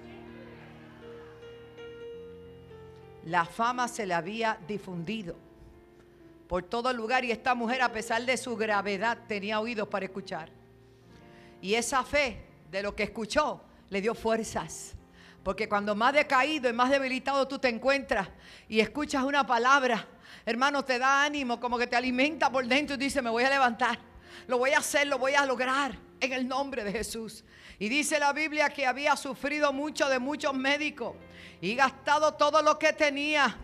La 3.25 3.45
fama 3.45 3.87
se 3.87 4.05
le 4.05 4.13
había 4.13 4.57
difundido 4.67 5.35
por 6.47 6.63
todo 6.63 6.91
lugar 6.91 7.23
y 7.23 7.31
esta 7.31 7.53
mujer 7.53 7.83
a 7.83 7.91
pesar 7.91 8.25
de 8.25 8.35
su 8.35 8.55
gravedad 8.55 9.19
tenía 9.27 9.59
oídos 9.59 9.87
para 9.87 10.05
escuchar. 10.05 10.49
Y 11.61 11.75
esa 11.75 12.03
fe 12.03 12.43
de 12.71 12.81
lo 12.81 12.95
que 12.95 13.03
escuchó 13.03 13.61
le 13.89 14.01
dio 14.01 14.15
fuerzas. 14.15 14.95
Porque 15.43 15.69
cuando 15.69 15.93
más 15.93 16.13
decaído 16.13 16.69
y 16.69 16.73
más 16.73 16.89
debilitado 16.89 17.47
tú 17.47 17.59
te 17.59 17.69
encuentras 17.69 18.27
y 18.67 18.79
escuchas 18.79 19.23
una 19.23 19.45
palabra, 19.45 20.07
hermano, 20.45 20.83
te 20.83 20.99
da 20.99 21.23
ánimo, 21.23 21.59
como 21.59 21.77
que 21.77 21.87
te 21.87 21.95
alimenta 21.95 22.51
por 22.51 22.65
dentro 22.65 22.95
y 22.95 22.99
dice, 22.99 23.21
me 23.21 23.29
voy 23.29 23.43
a 23.43 23.49
levantar, 23.49 23.99
lo 24.47 24.57
voy 24.57 24.71
a 24.71 24.79
hacer, 24.79 25.07
lo 25.07 25.17
voy 25.17 25.33
a 25.33 25.45
lograr 25.45 25.97
en 26.19 26.33
el 26.33 26.47
nombre 26.47 26.83
de 26.83 26.91
Jesús. 26.91 27.43
Y 27.77 27.89
dice 27.89 28.19
la 28.19 28.33
Biblia 28.33 28.69
que 28.69 28.85
había 28.85 29.15
sufrido 29.15 29.71
mucho 29.71 30.09
de 30.09 30.19
muchos 30.19 30.53
médicos 30.53 31.15
y 31.61 31.75
gastado 31.75 32.33
todo 32.33 32.61
lo 32.61 32.77
que 32.77 32.93
tenía 32.93 33.57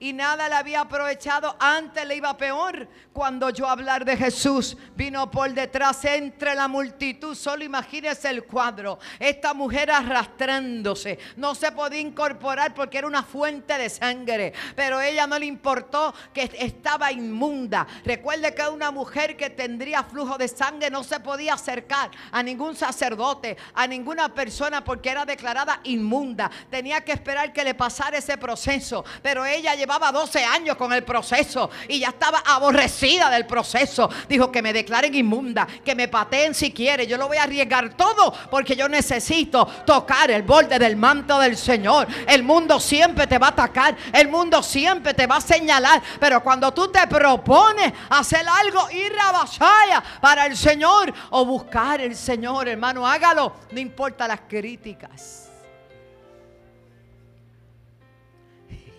y 0.00 0.14
nada 0.14 0.48
le 0.48 0.54
había 0.54 0.80
aprovechado. 0.80 1.54
Antes 1.60 2.06
le 2.06 2.16
iba 2.16 2.36
peor. 2.36 2.88
Cuando 3.12 3.50
yo 3.50 3.68
hablar 3.68 4.04
de 4.06 4.16
Jesús, 4.16 4.76
vino 4.96 5.30
por 5.30 5.52
detrás 5.52 6.02
entre 6.06 6.54
la 6.54 6.68
multitud. 6.68 7.34
Solo 7.34 7.64
imagínese 7.64 8.30
el 8.30 8.44
cuadro. 8.44 8.98
Esta 9.18 9.52
mujer 9.52 9.90
arrastrándose. 9.90 11.18
No 11.36 11.54
se 11.54 11.70
podía 11.72 12.00
incorporar 12.00 12.72
porque 12.72 12.96
era 12.98 13.06
una 13.06 13.22
fuente 13.22 13.76
de 13.76 13.90
sangre. 13.90 14.54
Pero 14.74 15.02
ella 15.02 15.26
no 15.26 15.38
le 15.38 15.44
importó 15.44 16.14
que 16.32 16.50
estaba 16.58 17.12
inmunda. 17.12 17.86
Recuerde 18.02 18.54
que 18.54 18.66
una 18.68 18.90
mujer 18.90 19.36
que 19.36 19.50
tendría 19.50 20.02
flujo 20.02 20.38
de 20.38 20.48
sangre 20.48 20.90
no 20.90 21.04
se 21.04 21.20
podía 21.20 21.54
acercar 21.54 22.10
a 22.32 22.42
ningún 22.42 22.74
sacerdote, 22.74 23.58
a 23.74 23.86
ninguna 23.86 24.32
persona 24.32 24.82
porque 24.82 25.10
era 25.10 25.26
declarada 25.26 25.80
inmunda. 25.84 26.50
Tenía 26.70 27.02
que 27.02 27.12
esperar 27.12 27.52
que 27.52 27.64
le 27.64 27.74
pasara 27.74 28.16
ese 28.16 28.38
proceso. 28.38 29.04
Pero 29.22 29.44
ella 29.44 29.74
llevaba 29.74 29.89
llevaba 29.90 30.12
12 30.12 30.44
años 30.44 30.76
con 30.76 30.92
el 30.92 31.02
proceso 31.02 31.68
y 31.88 31.98
ya 31.98 32.10
estaba 32.10 32.44
aborrecida 32.46 33.28
del 33.28 33.44
proceso. 33.44 34.08
Dijo 34.28 34.52
que 34.52 34.62
me 34.62 34.72
declaren 34.72 35.12
inmunda, 35.12 35.66
que 35.84 35.96
me 35.96 36.06
pateen 36.06 36.54
si 36.54 36.72
quiere. 36.72 37.08
Yo 37.08 37.16
lo 37.16 37.26
voy 37.26 37.38
a 37.38 37.42
arriesgar 37.42 37.94
todo 37.94 38.32
porque 38.52 38.76
yo 38.76 38.88
necesito 38.88 39.66
tocar 39.84 40.30
el 40.30 40.42
borde 40.42 40.78
del 40.78 40.94
manto 40.94 41.40
del 41.40 41.56
Señor. 41.56 42.06
El 42.28 42.44
mundo 42.44 42.78
siempre 42.78 43.26
te 43.26 43.36
va 43.38 43.48
a 43.48 43.50
atacar, 43.50 43.96
el 44.12 44.28
mundo 44.28 44.62
siempre 44.62 45.12
te 45.12 45.26
va 45.26 45.38
a 45.38 45.40
señalar. 45.40 46.00
Pero 46.20 46.40
cuando 46.40 46.72
tú 46.72 46.86
te 46.86 47.04
propones 47.08 47.92
hacer 48.10 48.46
algo, 48.48 48.88
ir 48.92 49.12
a 49.20 49.32
batalla 49.32 50.04
para 50.20 50.46
el 50.46 50.56
Señor 50.56 51.12
o 51.30 51.44
buscar 51.44 52.00
el 52.00 52.14
Señor, 52.14 52.68
hermano, 52.68 53.04
hágalo. 53.04 53.54
No 53.72 53.80
importa 53.80 54.28
las 54.28 54.42
críticas. 54.42 55.50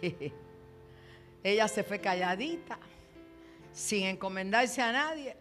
Ella 1.44 1.68
se 1.68 1.84
fue 1.84 2.00
calladita, 2.00 2.78
sin 3.74 4.06
encomendarse 4.06 4.82
a 4.82 4.92
nadie. 4.92 5.36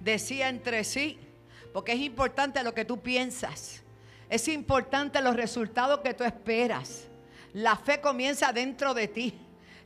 Decía 0.00 0.48
entre 0.48 0.84
sí, 0.84 1.18
porque 1.72 1.92
es 1.92 2.00
importante 2.00 2.62
lo 2.62 2.74
que 2.74 2.84
tú 2.84 3.00
piensas. 3.00 3.82
Es 4.28 4.48
importante 4.48 5.20
los 5.20 5.36
resultados 5.36 6.00
que 6.00 6.14
tú 6.14 6.24
esperas. 6.24 7.04
La 7.52 7.76
fe 7.76 8.00
comienza 8.00 8.52
dentro 8.52 8.94
de 8.94 9.08
ti. 9.08 9.34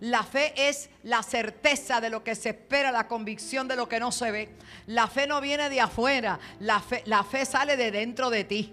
La 0.01 0.23
fe 0.23 0.53
es 0.69 0.91
la 1.03 1.23
certeza 1.23 2.01
de 2.01 2.11
lo 2.11 2.23
que 2.23 2.35
se 2.35 2.51
espera, 2.51 2.93
la 2.93 3.09
convicción 3.09 3.67
de 3.67 3.77
lo 3.77 3.89
que 3.89 3.99
no 3.99 4.13
se 4.13 4.31
ve. 4.31 4.51
La 4.87 5.09
fe 5.09 5.27
no 5.27 5.41
viene 5.41 5.69
de 5.71 5.81
afuera, 5.81 6.39
la 6.61 6.81
fe, 6.81 7.03
la 7.07 7.25
fe 7.25 7.45
sale 7.45 7.77
de 7.77 7.91
dentro 7.91 8.31
de 8.31 8.45
ti. 8.45 8.73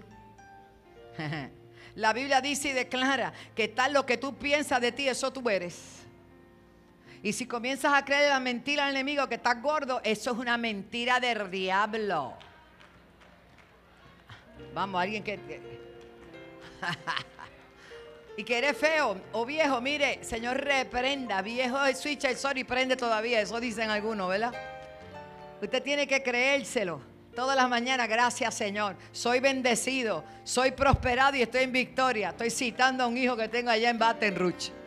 La 1.96 2.12
Biblia 2.12 2.40
dice 2.40 2.70
y 2.70 2.72
declara 2.72 3.32
que 3.54 3.68
tal 3.68 3.92
lo 3.92 4.04
que 4.04 4.16
tú 4.16 4.36
piensas 4.36 4.80
de 4.80 4.90
ti, 4.90 5.08
eso 5.08 5.32
tú 5.32 5.48
eres. 5.48 6.03
Y 7.24 7.32
si 7.32 7.46
comienzas 7.46 7.92
a 7.94 8.04
creer 8.04 8.28
la 8.28 8.38
mentira 8.38 8.84
al 8.84 8.90
enemigo 8.90 9.26
que 9.26 9.36
estás 9.36 9.62
gordo, 9.62 10.02
eso 10.04 10.32
es 10.32 10.36
una 10.36 10.58
mentira 10.58 11.18
del 11.18 11.50
diablo. 11.50 12.34
Vamos, 14.74 15.00
alguien 15.00 15.24
que... 15.24 15.40
y 18.36 18.44
que 18.44 18.58
eres 18.58 18.76
feo 18.76 19.16
o 19.32 19.46
viejo, 19.46 19.80
mire, 19.80 20.22
Señor 20.22 20.58
reprenda, 20.58 21.40
viejo 21.40 21.82
el 21.86 21.96
switch, 21.96 22.24
el 22.24 22.36
sorry 22.36 22.62
prende 22.62 22.94
todavía, 22.94 23.40
eso 23.40 23.58
dicen 23.58 23.88
algunos, 23.88 24.28
¿verdad? 24.28 24.52
Usted 25.62 25.82
tiene 25.82 26.06
que 26.06 26.22
creérselo. 26.22 27.00
Todas 27.34 27.56
las 27.56 27.70
mañanas, 27.70 28.06
gracias 28.06 28.54
Señor. 28.54 28.96
Soy 29.12 29.40
bendecido, 29.40 30.24
soy 30.44 30.72
prosperado 30.72 31.38
y 31.38 31.42
estoy 31.42 31.62
en 31.62 31.72
victoria. 31.72 32.28
Estoy 32.28 32.50
citando 32.50 33.02
a 33.02 33.06
un 33.06 33.16
hijo 33.16 33.34
que 33.34 33.48
tengo 33.48 33.70
allá 33.70 33.88
en 33.88 33.98
Baton 33.98 34.36
Rouge. 34.36 34.83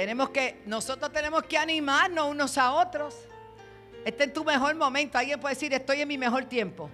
Tenemos 0.00 0.30
que, 0.30 0.62
nosotros 0.64 1.12
tenemos 1.12 1.42
que 1.42 1.58
animarnos 1.58 2.26
unos 2.26 2.56
a 2.56 2.72
otros. 2.72 3.14
Este 4.02 4.24
es 4.24 4.32
tu 4.32 4.42
mejor 4.46 4.74
momento. 4.74 5.18
Alguien 5.18 5.38
puede 5.38 5.54
decir, 5.54 5.74
estoy 5.74 6.00
en 6.00 6.08
mi 6.08 6.16
mejor 6.16 6.46
tiempo. 6.46 6.88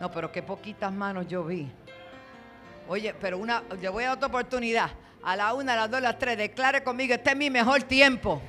No, 0.00 0.08
pero 0.08 0.30
qué 0.30 0.40
poquitas 0.40 0.92
manos 0.92 1.26
yo 1.26 1.42
vi. 1.42 1.68
Oye, 2.86 3.12
pero 3.14 3.38
una, 3.38 3.64
yo 3.82 3.90
voy 3.90 4.04
a 4.04 4.12
otra 4.12 4.28
oportunidad. 4.28 4.88
A 5.24 5.34
la 5.34 5.52
una, 5.52 5.72
a 5.72 5.76
las 5.76 5.90
dos, 5.90 5.98
a 5.98 6.02
las 6.02 6.18
tres. 6.20 6.38
Declare 6.38 6.84
conmigo, 6.84 7.12
este 7.12 7.30
es 7.30 7.36
mi 7.36 7.50
mejor 7.50 7.82
tiempo. 7.82 8.40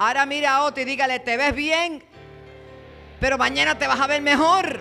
Ahora 0.00 0.26
mira 0.26 0.56
a 0.56 0.64
otro 0.64 0.82
y 0.82 0.86
dígale, 0.86 1.20
te 1.20 1.36
ves 1.36 1.54
bien, 1.54 2.02
pero 3.20 3.38
mañana 3.38 3.78
te 3.78 3.86
vas 3.86 4.00
a 4.00 4.08
ver 4.08 4.22
mejor. 4.22 4.80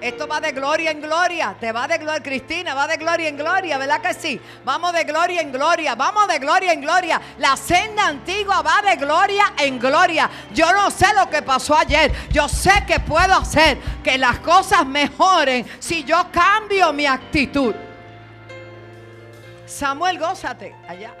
Esto 0.00 0.26
va 0.26 0.40
de 0.40 0.52
gloria 0.52 0.90
en 0.90 1.00
gloria. 1.00 1.54
Te 1.60 1.72
va 1.72 1.86
de 1.86 1.98
gloria, 1.98 2.22
Cristina, 2.22 2.74
va 2.74 2.86
de 2.86 2.96
gloria 2.96 3.28
en 3.28 3.36
gloria, 3.36 3.76
¿verdad 3.76 4.00
que 4.00 4.14
sí? 4.14 4.40
Vamos 4.64 4.92
de 4.94 5.04
gloria 5.04 5.42
en 5.42 5.52
gloria, 5.52 5.94
vamos 5.94 6.26
de 6.26 6.38
gloria 6.38 6.72
en 6.72 6.80
gloria. 6.80 7.20
La 7.38 7.56
senda 7.56 8.06
antigua 8.06 8.62
va 8.62 8.80
de 8.82 8.96
gloria 8.96 9.52
en 9.58 9.78
gloria. 9.78 10.30
Yo 10.54 10.72
no 10.72 10.90
sé 10.90 11.06
lo 11.14 11.28
que 11.28 11.42
pasó 11.42 11.76
ayer. 11.76 12.12
Yo 12.30 12.48
sé 12.48 12.72
que 12.86 13.00
puedo 13.00 13.34
hacer 13.34 13.78
que 14.02 14.16
las 14.16 14.38
cosas 14.38 14.86
mejoren 14.86 15.66
si 15.78 16.02
yo 16.04 16.30
cambio 16.32 16.92
mi 16.94 17.04
actitud. 17.04 17.74
Samuel, 19.66 20.18
gózate 20.18 20.74
allá. 20.88 21.14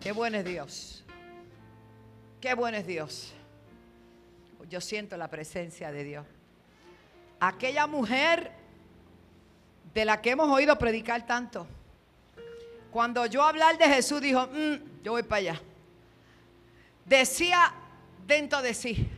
Qué 0.00 0.12
bueno 0.12 0.38
es 0.38 0.44
Dios. 0.44 1.04
Qué 2.40 2.54
bueno 2.54 2.78
es 2.78 2.86
Dios. 2.86 3.34
Yo 4.70 4.80
siento 4.80 5.18
la 5.18 5.28
presencia 5.28 5.92
de 5.92 6.04
Dios 6.04 6.26
aquella 7.40 7.86
mujer 7.86 8.52
de 9.92 10.04
la 10.04 10.20
que 10.20 10.30
hemos 10.30 10.48
oído 10.48 10.76
predicar 10.78 11.26
tanto, 11.26 11.66
cuando 12.90 13.22
oyó 13.22 13.42
hablar 13.42 13.76
de 13.78 13.86
Jesús, 13.86 14.20
dijo, 14.20 14.46
mm, 14.46 15.02
yo 15.02 15.12
voy 15.12 15.22
para 15.22 15.38
allá. 15.38 15.62
Decía 17.04 17.74
dentro 18.26 18.62
de 18.62 18.74
sí, 18.74 19.08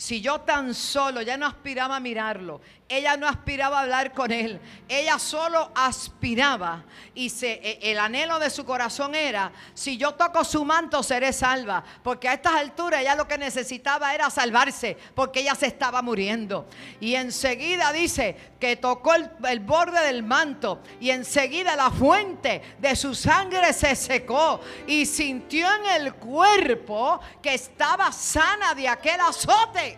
si 0.00 0.22
yo 0.22 0.40
tan 0.40 0.72
solo 0.72 1.20
ya 1.20 1.36
no 1.36 1.44
aspiraba 1.44 1.96
a 1.96 2.00
mirarlo, 2.00 2.62
ella 2.88 3.18
no 3.18 3.28
aspiraba 3.28 3.78
a 3.78 3.82
hablar 3.82 4.14
con 4.14 4.32
él, 4.32 4.58
ella 4.88 5.18
solo 5.18 5.70
aspiraba 5.74 6.84
y 7.14 7.28
se, 7.28 7.52
e, 7.62 7.92
el 7.92 7.98
anhelo 7.98 8.38
de 8.38 8.48
su 8.48 8.64
corazón 8.64 9.14
era, 9.14 9.52
si 9.74 9.98
yo 9.98 10.14
toco 10.14 10.42
su 10.42 10.64
manto 10.64 11.02
seré 11.02 11.34
salva, 11.34 11.84
porque 12.02 12.30
a 12.30 12.32
estas 12.32 12.54
alturas 12.54 13.02
ella 13.02 13.14
lo 13.14 13.28
que 13.28 13.36
necesitaba 13.36 14.14
era 14.14 14.30
salvarse, 14.30 14.96
porque 15.14 15.40
ella 15.40 15.54
se 15.54 15.66
estaba 15.66 16.00
muriendo. 16.00 16.66
Y 16.98 17.14
enseguida 17.16 17.92
dice 17.92 18.54
que 18.58 18.76
tocó 18.76 19.14
el, 19.14 19.30
el 19.50 19.60
borde 19.60 20.00
del 20.06 20.22
manto 20.22 20.80
y 20.98 21.10
enseguida 21.10 21.76
la 21.76 21.90
fuente 21.90 22.62
de 22.78 22.96
su 22.96 23.14
sangre 23.14 23.74
se 23.74 23.94
secó 23.94 24.62
y 24.86 25.04
sintió 25.04 25.68
en 25.74 26.02
el 26.02 26.14
cuerpo 26.14 27.20
que 27.42 27.52
estaba 27.52 28.10
sana 28.12 28.74
de 28.74 28.88
aquel 28.88 29.20
azote. 29.20 29.89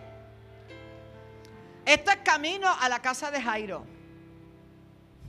Esto 1.85 2.11
es 2.11 2.17
camino 2.17 2.67
a 2.79 2.87
la 2.87 2.99
casa 2.99 3.29
de 3.29 3.41
Jairo. 3.41 3.85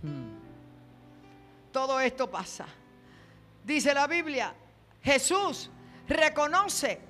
Hmm. 0.03 0.35
Todo 1.73 1.99
esto 2.01 2.31
pasa. 2.31 2.67
Dice 3.65 3.95
la 3.95 4.07
Biblia, 4.07 4.55
Jesús 5.03 5.71
reconoce 6.07 7.01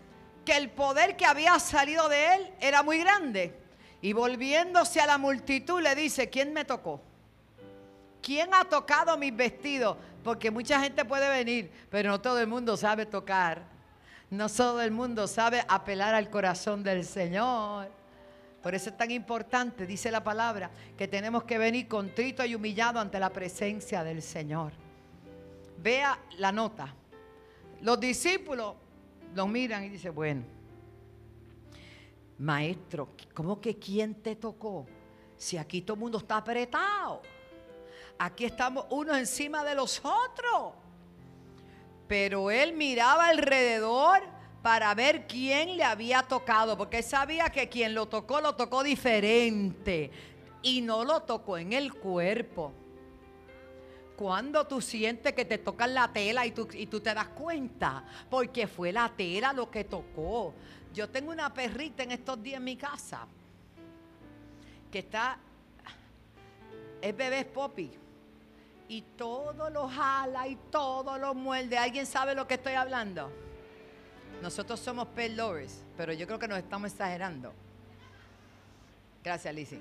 que 0.45 0.57
el 0.57 0.71
poder 0.71 1.17
que 1.17 1.27
había 1.27 1.59
salido 1.59 2.09
de 2.09 2.35
él 2.35 2.55
era 2.61 2.83
muy 2.83 2.99
grande. 2.99 3.55
Y 4.01 4.13
volviéndose 4.13 5.01
a 5.01 5.07
la 5.07 5.19
multitud 5.19 5.81
le 5.81 5.95
dice, 5.95 6.31
¿quién 6.31 6.53
me 6.53 6.65
tocó? 6.65 7.01
¿Quién 8.23 8.55
ha 8.55 8.65
tocado 8.65 9.17
mis 9.19 9.35
vestidos? 9.35 9.97
Porque 10.23 10.51
mucha 10.51 10.81
gente 10.81 11.05
puede 11.05 11.29
venir, 11.29 11.71
pero 11.91 12.11
no 12.11 12.21
todo 12.21 12.39
el 12.41 12.47
mundo 12.47 12.77
sabe 12.77 13.05
tocar. 13.07 13.63
No 14.31 14.49
todo 14.49 14.81
el 14.81 14.91
mundo 14.91 15.27
sabe 15.27 15.65
apelar 15.69 16.15
al 16.15 16.31
corazón 16.31 16.83
del 16.83 17.05
Señor. 17.05 17.91
Por 18.65 18.75
eso 18.75 18.89
es 18.89 18.97
tan 18.97 19.11
importante, 19.11 19.87
dice 19.87 20.11
la 20.11 20.25
palabra, 20.25 20.71
que 20.97 21.07
tenemos 21.07 21.45
que 21.45 21.59
venir 21.59 21.87
contrito 21.87 22.43
y 22.47 22.55
humillado 22.55 22.99
ante 22.99 23.21
la 23.21 23.29
presencia 23.29 24.03
del 24.03 24.23
Señor. 24.23 24.73
Vea 25.77 26.19
la 26.39 26.51
nota. 26.51 26.95
Los 27.83 28.01
discípulos 28.01 28.75
lo 29.35 29.47
miran 29.47 29.85
y 29.85 29.91
dicen, 29.91 30.15
bueno, 30.15 30.45
maestro, 32.39 33.11
¿cómo 33.35 33.61
que 33.61 33.79
quién 33.79 34.15
te 34.15 34.37
tocó? 34.37 34.87
Si 35.37 35.59
aquí 35.59 35.83
todo 35.83 35.97
el 35.97 36.01
mundo 36.01 36.17
está 36.17 36.39
apretado. 36.39 37.21
Aquí 38.19 38.47
estamos 38.47 38.87
unos 38.89 39.19
encima 39.19 39.63
de 39.63 39.75
los 39.75 40.01
otros. 40.03 40.73
Pero 42.09 42.51
él 42.51 42.73
miraba 42.73 43.27
alrededor 43.27 44.23
para 44.65 44.95
ver 44.95 45.27
quién 45.27 45.77
le 45.77 45.85
había 45.85 46.23
tocado, 46.23 46.79
porque 46.79 47.03
sabía 47.03 47.51
que 47.51 47.69
quien 47.69 47.93
lo 47.93 48.07
tocó 48.07 48.41
lo 48.41 48.55
tocó 48.55 48.83
diferente 48.83 50.11
y 50.63 50.81
no 50.81 51.05
lo 51.05 51.21
tocó 51.21 51.59
en 51.59 51.75
el 51.75 51.93
cuerpo. 51.93 52.73
Cuando 54.17 54.67
tú 54.67 54.81
sientes 54.81 55.35
que 55.35 55.45
te 55.45 55.59
tocan 55.59 55.93
la 55.93 56.11
tela 56.11 56.47
y 56.47 56.53
tú, 56.53 56.67
y 56.73 56.87
tú 56.87 56.99
te 57.01 57.13
das 57.13 57.29
cuenta, 57.29 58.05
porque 58.31 58.67
fue 58.67 58.91
la 58.91 59.13
tela 59.15 59.53
lo 59.53 59.71
que 59.71 59.85
tocó. 59.85 60.55
Yo 60.95 61.11
tengo 61.11 61.31
una 61.31 61.53
perrita 61.53 62.03
en 62.03 62.13
estos 62.13 62.43
días 62.43 62.57
en 62.57 62.65
mi 62.65 62.77
casa 62.77 63.27
que 64.91 65.01
está, 65.01 65.37
es 67.03 67.15
bebé 67.15 67.45
Poppy 67.45 67.91
y 68.89 69.03
todo 69.03 69.69
lo 69.69 69.89
jala 69.89 70.49
y 70.49 70.57
todo 70.71 71.19
lo 71.19 71.35
muerde. 71.35 71.77
¿Alguien 71.77 72.07
sabe 72.07 72.35
lo 72.35 72.47
que 72.47 72.55
estoy 72.55 72.73
hablando? 72.73 73.44
Nosotros 74.45 74.79
somos 74.79 75.09
pet 75.09 75.35
lovers, 75.35 75.83
pero 75.97 76.13
yo 76.13 76.27
creo 76.27 76.39
que 76.39 76.47
nos 76.47 76.59
estamos 76.59 76.93
exagerando. 76.93 77.51
Gracias, 79.25 79.55
Lizzie. 79.55 79.81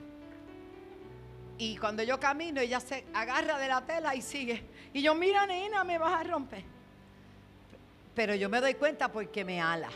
Y 1.58 1.76
cuando 1.76 2.02
yo 2.02 2.18
camino, 2.18 2.62
ella 2.62 2.80
se 2.80 3.04
agarra 3.14 3.60
de 3.60 3.68
la 3.68 3.86
tela 3.86 4.16
y 4.16 4.22
sigue. 4.22 4.64
Y 4.94 5.02
yo, 5.02 5.16
mira, 5.16 5.46
nena, 5.46 5.84
me 5.84 5.98
vas 5.98 6.14
a 6.14 6.24
romper. 6.24 6.64
Pero 8.16 8.36
yo 8.36 8.48
me 8.48 8.62
doy 8.62 8.76
cuenta 8.76 9.12
porque 9.12 9.44
me 9.44 9.60
ala. 9.60 9.90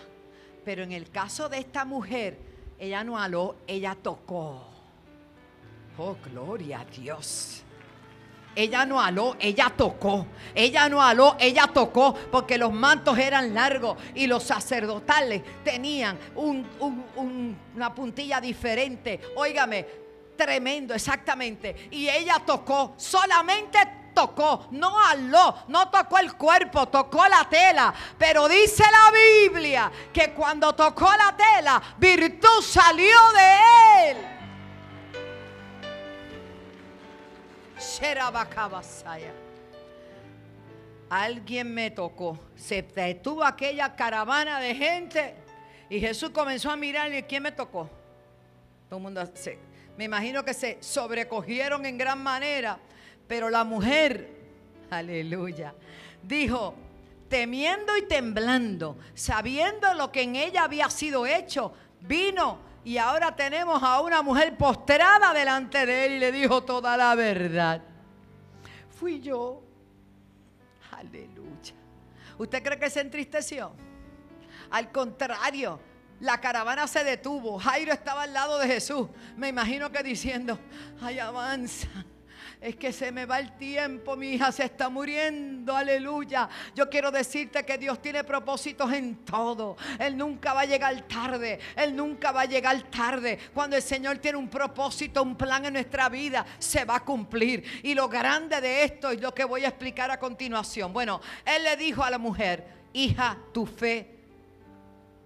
Pero 0.66 0.84
en 0.84 0.92
el 0.92 1.12
caso 1.12 1.48
de 1.48 1.60
esta 1.60 1.86
mujer, 1.86 2.38
ella 2.78 3.06
no 3.06 3.18
aló, 3.18 3.56
ella 3.68 3.96
tocó. 3.96 4.68
Oh, 5.98 6.18
gloria 6.26 6.82
a 6.82 6.86
Dios. 6.86 7.64
Ella 8.58 8.88
no 8.88 9.00
aló, 9.00 9.36
ella 9.40 9.72
tocó. 9.78 10.26
Ella 10.56 10.90
no 10.90 11.00
aló, 11.00 11.36
ella 11.40 11.70
tocó. 11.72 12.16
Porque 12.16 12.58
los 12.58 12.74
mantos 12.74 13.16
eran 13.20 13.54
largos 13.54 14.00
y 14.16 14.26
los 14.26 14.42
sacerdotales 14.42 15.44
tenían 15.64 16.18
una 16.36 17.94
puntilla 17.94 18.42
diferente. 18.42 19.22
Óigame, 19.36 19.86
tremendo, 20.36 20.96
exactamente. 20.96 21.88
Y 21.92 22.10
ella 22.10 22.42
tocó, 22.44 22.96
solamente 22.98 23.78
tocó, 24.16 24.70
no 24.72 25.00
aló, 25.06 25.56
no 25.68 25.90
tocó 25.90 26.18
el 26.18 26.34
cuerpo, 26.34 26.88
tocó 26.88 27.28
la 27.28 27.48
tela. 27.48 27.94
Pero 28.18 28.50
dice 28.50 28.84
la 28.92 29.12
Biblia 29.12 29.92
que 30.12 30.32
cuando 30.32 30.74
tocó 30.74 31.12
la 31.16 31.38
tela, 31.38 31.80
virtud 32.00 32.64
salió 32.64 33.18
de 33.36 34.10
él. 34.10 34.37
Alguien 41.10 41.74
me 41.74 41.92
tocó. 41.92 42.38
Se 42.56 42.82
detuvo 42.82 43.44
aquella 43.44 43.96
caravana 43.96 44.60
de 44.60 44.76
gente 44.76 45.36
y 45.90 46.00
Jesús 46.00 46.32
comenzó 46.32 46.72
a 46.72 46.76
mirarle. 46.76 47.26
¿Quién 47.26 47.44
me 47.44 47.52
tocó? 47.52 47.90
Todo 48.90 48.98
el 48.98 49.04
mundo 49.04 49.26
se, 49.34 49.60
me 49.98 50.06
imagino 50.06 50.44
que 50.44 50.54
se 50.54 50.78
sobrecogieron 50.82 51.86
en 51.86 51.98
gran 51.98 52.22
manera. 52.22 52.80
Pero 53.28 53.50
la 53.50 53.64
mujer, 53.64 54.30
aleluya, 54.90 55.74
dijo, 56.24 56.76
temiendo 57.30 57.98
y 57.98 58.04
temblando, 58.04 58.98
sabiendo 59.14 59.94
lo 59.94 60.12
que 60.12 60.22
en 60.22 60.36
ella 60.36 60.64
había 60.64 60.90
sido 60.90 61.26
hecho, 61.26 61.74
vino 62.02 62.67
y 62.88 62.98
ahora 62.98 63.36
tenemos 63.36 63.84
a 63.84 64.00
una 64.00 64.22
mujer 64.22 64.56
postrada 64.56 65.34
delante 65.34 65.86
de 65.86 66.06
él 66.06 66.12
y 66.14 66.20
le 66.20 66.32
dijo 66.32 66.64
toda 66.64 66.96
la 66.96 67.16
verdad. 67.16 67.82
Fui 68.98 69.20
yo. 69.20 69.62
Aleluya. 70.92 71.74
¿Usted 72.38 72.64
cree 72.64 72.80
que 72.80 72.90
se 72.90 73.02
entristeció? 73.02 73.74
Al 74.72 74.90
contrario, 74.94 75.82
la 76.22 76.40
caravana 76.40 76.88
se 76.88 77.04
detuvo. 77.04 77.60
Jairo 77.60 77.92
estaba 77.92 78.24
al 78.24 78.32
lado 78.32 78.58
de 78.58 78.68
Jesús. 78.68 79.10
Me 79.36 79.50
imagino 79.50 79.92
que 79.92 80.02
diciendo, 80.02 80.58
ay, 81.02 81.20
avanza 81.20 81.90
es 82.60 82.76
que 82.76 82.92
se 82.92 83.12
me 83.12 83.26
va 83.26 83.40
el 83.40 83.56
tiempo, 83.58 84.16
mi 84.16 84.32
hija 84.32 84.52
se 84.52 84.64
está 84.64 84.90
muriendo, 84.90 85.76
aleluya. 85.76 86.50
Yo 86.74 86.90
quiero 86.90 87.12
decirte 87.12 87.64
que 87.64 87.78
Dios 87.78 88.02
tiene 88.02 88.24
propósitos 88.24 88.92
en 88.94 89.18
todo. 89.18 89.78
Él 90.00 90.18
nunca 90.18 90.54
va 90.54 90.62
a 90.62 90.66
llegar 90.66 91.08
tarde, 91.08 91.60
Él 91.76 91.96
nunca 91.96 92.32
va 92.32 92.42
a 92.42 92.46
llegar 92.46 92.82
tarde. 92.90 93.38
Cuando 93.54 93.76
el 93.76 93.82
Señor 93.84 94.18
tiene 94.18 94.38
un 94.38 94.50
propósito, 94.50 95.22
un 95.22 95.36
plan 95.36 95.66
en 95.66 95.74
nuestra 95.74 96.10
vida, 96.10 96.46
se 96.58 96.84
va 96.84 96.96
a 96.98 97.06
cumplir. 97.06 97.64
Y 97.84 97.94
lo 97.94 98.10
grande 98.10 98.60
de 98.60 98.84
esto 98.84 99.12
es 99.12 99.22
lo 99.22 99.34
que 99.34 99.46
voy 99.46 99.64
a 99.64 99.70
explicar 99.70 100.10
a 100.10 100.20
continuación. 100.20 100.92
Bueno, 100.92 101.22
Él 101.46 101.64
le 101.64 101.78
dijo 101.78 102.04
a 102.04 102.10
la 102.10 102.18
mujer, 102.18 102.66
hija, 102.94 103.38
tu 103.54 103.68
fe 103.68 104.16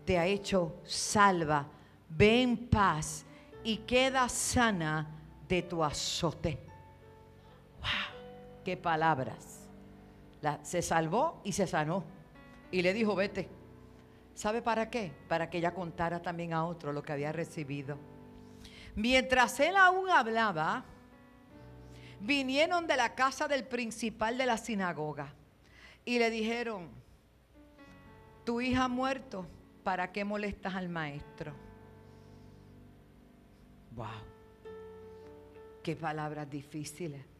te 0.05 0.17
ha 0.17 0.25
hecho 0.25 0.75
salva, 0.83 1.65
ve 2.09 2.41
en 2.41 2.57
paz 2.67 3.25
y 3.63 3.77
queda 3.77 4.27
sana 4.27 5.07
de 5.47 5.61
tu 5.61 5.81
azote. 5.81 6.70
¡Wow! 7.81 8.63
¡Qué 8.63 8.77
palabras! 8.77 9.61
se 10.63 10.81
salvó 10.81 11.39
y 11.43 11.51
se 11.51 11.67
sanó. 11.67 12.03
Y 12.71 12.81
le 12.81 12.93
dijo, 12.93 13.15
vete. 13.15 13.49
¿Sabe 14.33 14.61
para 14.61 14.89
qué? 14.89 15.11
Para 15.27 15.49
que 15.49 15.59
ella 15.59 15.73
contara 15.73 16.21
también 16.21 16.53
a 16.53 16.65
otro 16.65 16.93
lo 16.93 17.03
que 17.03 17.11
había 17.11 17.31
recibido. 17.31 17.97
Mientras 18.95 19.59
él 19.59 19.75
aún 19.75 20.09
hablaba, 20.09 20.85
vinieron 22.19 22.87
de 22.87 22.97
la 22.97 23.13
casa 23.13 23.47
del 23.47 23.65
principal 23.65 24.37
de 24.37 24.45
la 24.45 24.57
sinagoga 24.57 25.33
y 26.05 26.19
le 26.19 26.29
dijeron, 26.29 26.89
tu 28.45 28.61
hija 28.61 28.85
ha 28.85 28.87
muerto, 28.87 29.45
¿para 29.83 30.11
qué 30.11 30.23
molestas 30.23 30.75
al 30.75 30.89
maestro? 30.89 31.53
Wow, 33.91 34.07
qué 35.83 35.95
palabras 35.95 36.49
difíciles. 36.49 37.30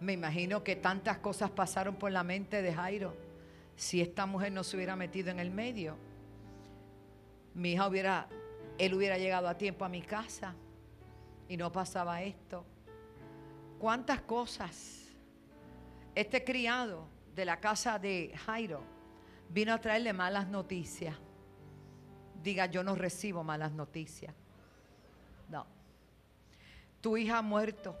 Me 0.00 0.12
imagino 0.12 0.62
que 0.62 0.76
tantas 0.76 1.18
cosas 1.18 1.50
pasaron 1.50 1.96
por 1.96 2.12
la 2.12 2.22
mente 2.22 2.60
de 2.60 2.74
Jairo. 2.74 3.14
Si 3.76 4.00
esta 4.00 4.26
mujer 4.26 4.52
no 4.52 4.62
se 4.62 4.76
hubiera 4.76 4.96
metido 4.96 5.30
en 5.30 5.38
el 5.38 5.50
medio, 5.50 5.96
mi 7.54 7.72
hija 7.72 7.88
hubiera, 7.88 8.28
él 8.78 8.94
hubiera 8.94 9.16
llegado 9.16 9.48
a 9.48 9.56
tiempo 9.56 9.84
a 9.84 9.88
mi 9.88 10.02
casa 10.02 10.54
y 11.48 11.56
no 11.56 11.72
pasaba 11.72 12.22
esto. 12.22 12.64
¿Cuántas 13.78 14.20
cosas? 14.22 15.06
Este 16.14 16.44
criado 16.44 17.06
de 17.34 17.44
la 17.44 17.60
casa 17.60 17.98
de 17.98 18.34
Jairo 18.46 18.82
vino 19.48 19.72
a 19.72 19.80
traerle 19.80 20.12
malas 20.12 20.48
noticias. 20.48 21.16
Diga, 22.42 22.66
yo 22.66 22.82
no 22.82 22.94
recibo 22.94 23.42
malas 23.42 23.72
noticias. 23.72 24.34
No. 25.48 25.66
Tu 27.00 27.16
hija 27.16 27.38
ha 27.38 27.42
muerto. 27.42 27.96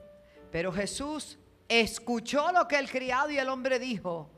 Pero 0.50 0.72
Jesús 0.72 1.38
escuchó 1.68 2.52
lo 2.52 2.68
que 2.68 2.78
el 2.78 2.90
criado 2.90 3.30
y 3.30 3.38
el 3.38 3.48
hombre 3.48 3.78
dijo, 3.78 4.30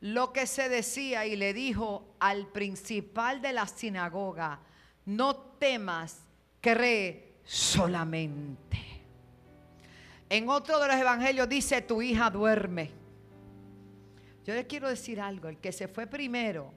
lo 0.00 0.32
que 0.32 0.46
se 0.46 0.68
decía 0.68 1.26
y 1.26 1.36
le 1.36 1.52
dijo 1.52 2.14
al 2.20 2.46
principal 2.46 3.42
de 3.42 3.52
la 3.52 3.66
sinagoga, 3.66 4.60
no 5.06 5.36
temas, 5.36 6.20
cree 6.60 7.34
solamente. 7.44 8.78
En 10.30 10.48
otro 10.48 10.78
de 10.78 10.88
los 10.88 10.96
evangelios 10.96 11.48
dice, 11.48 11.82
tu 11.82 12.02
hija 12.02 12.30
duerme. 12.30 12.90
Yo 14.44 14.54
les 14.54 14.66
quiero 14.66 14.88
decir 14.88 15.20
algo, 15.20 15.48
el 15.48 15.58
que 15.58 15.72
se 15.72 15.88
fue 15.88 16.06
primero 16.06 16.72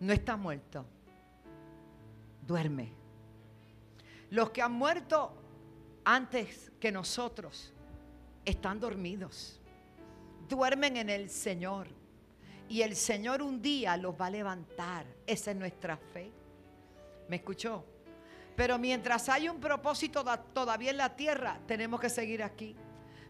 no 0.00 0.12
está 0.12 0.36
muerto, 0.36 0.84
duerme. 2.46 2.92
Los 4.30 4.50
que 4.50 4.62
han 4.62 4.72
muerto 4.72 5.32
antes 6.04 6.72
que 6.80 6.90
nosotros 6.90 7.72
están 8.44 8.80
dormidos, 8.80 9.60
duermen 10.48 10.96
en 10.96 11.10
el 11.10 11.30
Señor. 11.30 11.88
Y 12.68 12.82
el 12.82 12.96
Señor 12.96 13.42
un 13.42 13.60
día 13.60 13.96
los 13.96 14.18
va 14.18 14.26
a 14.26 14.30
levantar. 14.30 15.04
Esa 15.26 15.50
es 15.50 15.56
nuestra 15.56 15.96
fe. 15.96 16.30
¿Me 17.28 17.36
escuchó? 17.36 17.84
Pero 18.56 18.78
mientras 18.78 19.28
hay 19.28 19.48
un 19.48 19.60
propósito 19.60 20.24
todavía 20.52 20.90
en 20.90 20.96
la 20.96 21.14
tierra, 21.14 21.58
tenemos 21.66 22.00
que 22.00 22.08
seguir 22.08 22.42
aquí. 22.42 22.74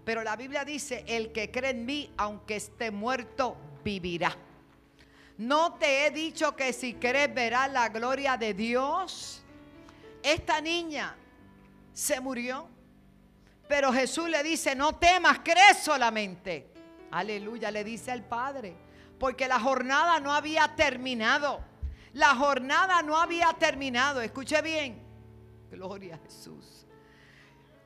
Pero 0.05 0.23
la 0.23 0.37
Biblia 0.37 0.65
dice, 0.65 1.05
el 1.07 1.33
que 1.33 1.51
cree 1.51 1.71
en 1.71 1.87
mí, 1.87 2.13
aunque 2.17 2.57
esté 2.57 2.91
muerto, 2.91 3.57
vivirá. 3.85 4.37
No 5.39 5.75
te 5.75 6.07
he 6.07 6.11
dicho 6.11 6.55
que 6.55 6.73
si 6.73 6.95
crees 6.95 7.33
verás 7.35 7.71
la 7.73 7.89
gloria 7.89 8.37
de 8.37 8.55
Dios. 8.55 9.43
Esta 10.23 10.61
niña 10.61 11.17
se 11.93 12.21
murió. 12.21 12.69
Pero 13.73 13.91
Jesús 13.91 14.29
le 14.29 14.43
dice, 14.43 14.75
no 14.75 14.97
temas, 14.97 15.39
crees 15.43 15.79
solamente. 15.79 16.75
Aleluya, 17.11 17.71
le 17.71 17.83
dice 17.83 18.11
al 18.11 18.23
Padre. 18.23 18.77
Porque 19.19 19.49
la 19.49 19.59
jornada 19.59 20.21
no 20.21 20.31
había 20.31 20.77
terminado. 20.77 21.65
La 22.13 22.35
jornada 22.35 23.01
no 23.01 23.17
había 23.17 23.51
terminado. 23.55 24.21
Escuche 24.21 24.61
bien. 24.61 25.03
Gloria 25.71 26.17
a 26.17 26.19
Jesús. 26.19 26.87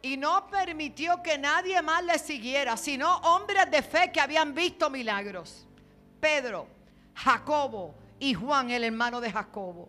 Y 0.03 0.17
no 0.17 0.49
permitió 0.49 1.23
que 1.23 1.39
nadie 1.39 1.81
más 1.83 2.03
le 2.03 2.19
siguiera, 2.19 2.77
sino 2.77 3.19
hombres 3.19 3.71
de 3.71 3.81
fe 3.81 4.11
que 4.11 4.21
habían 4.21 4.57
visto 4.57 4.91
milagros. 4.91 5.69
Pedro, 6.19 6.67
Jacobo 7.15 7.95
y 8.19 8.35
Juan, 8.35 8.73
el 8.73 8.83
hermano 8.83 9.21
de 9.21 9.31
Jacobo. 9.31 9.89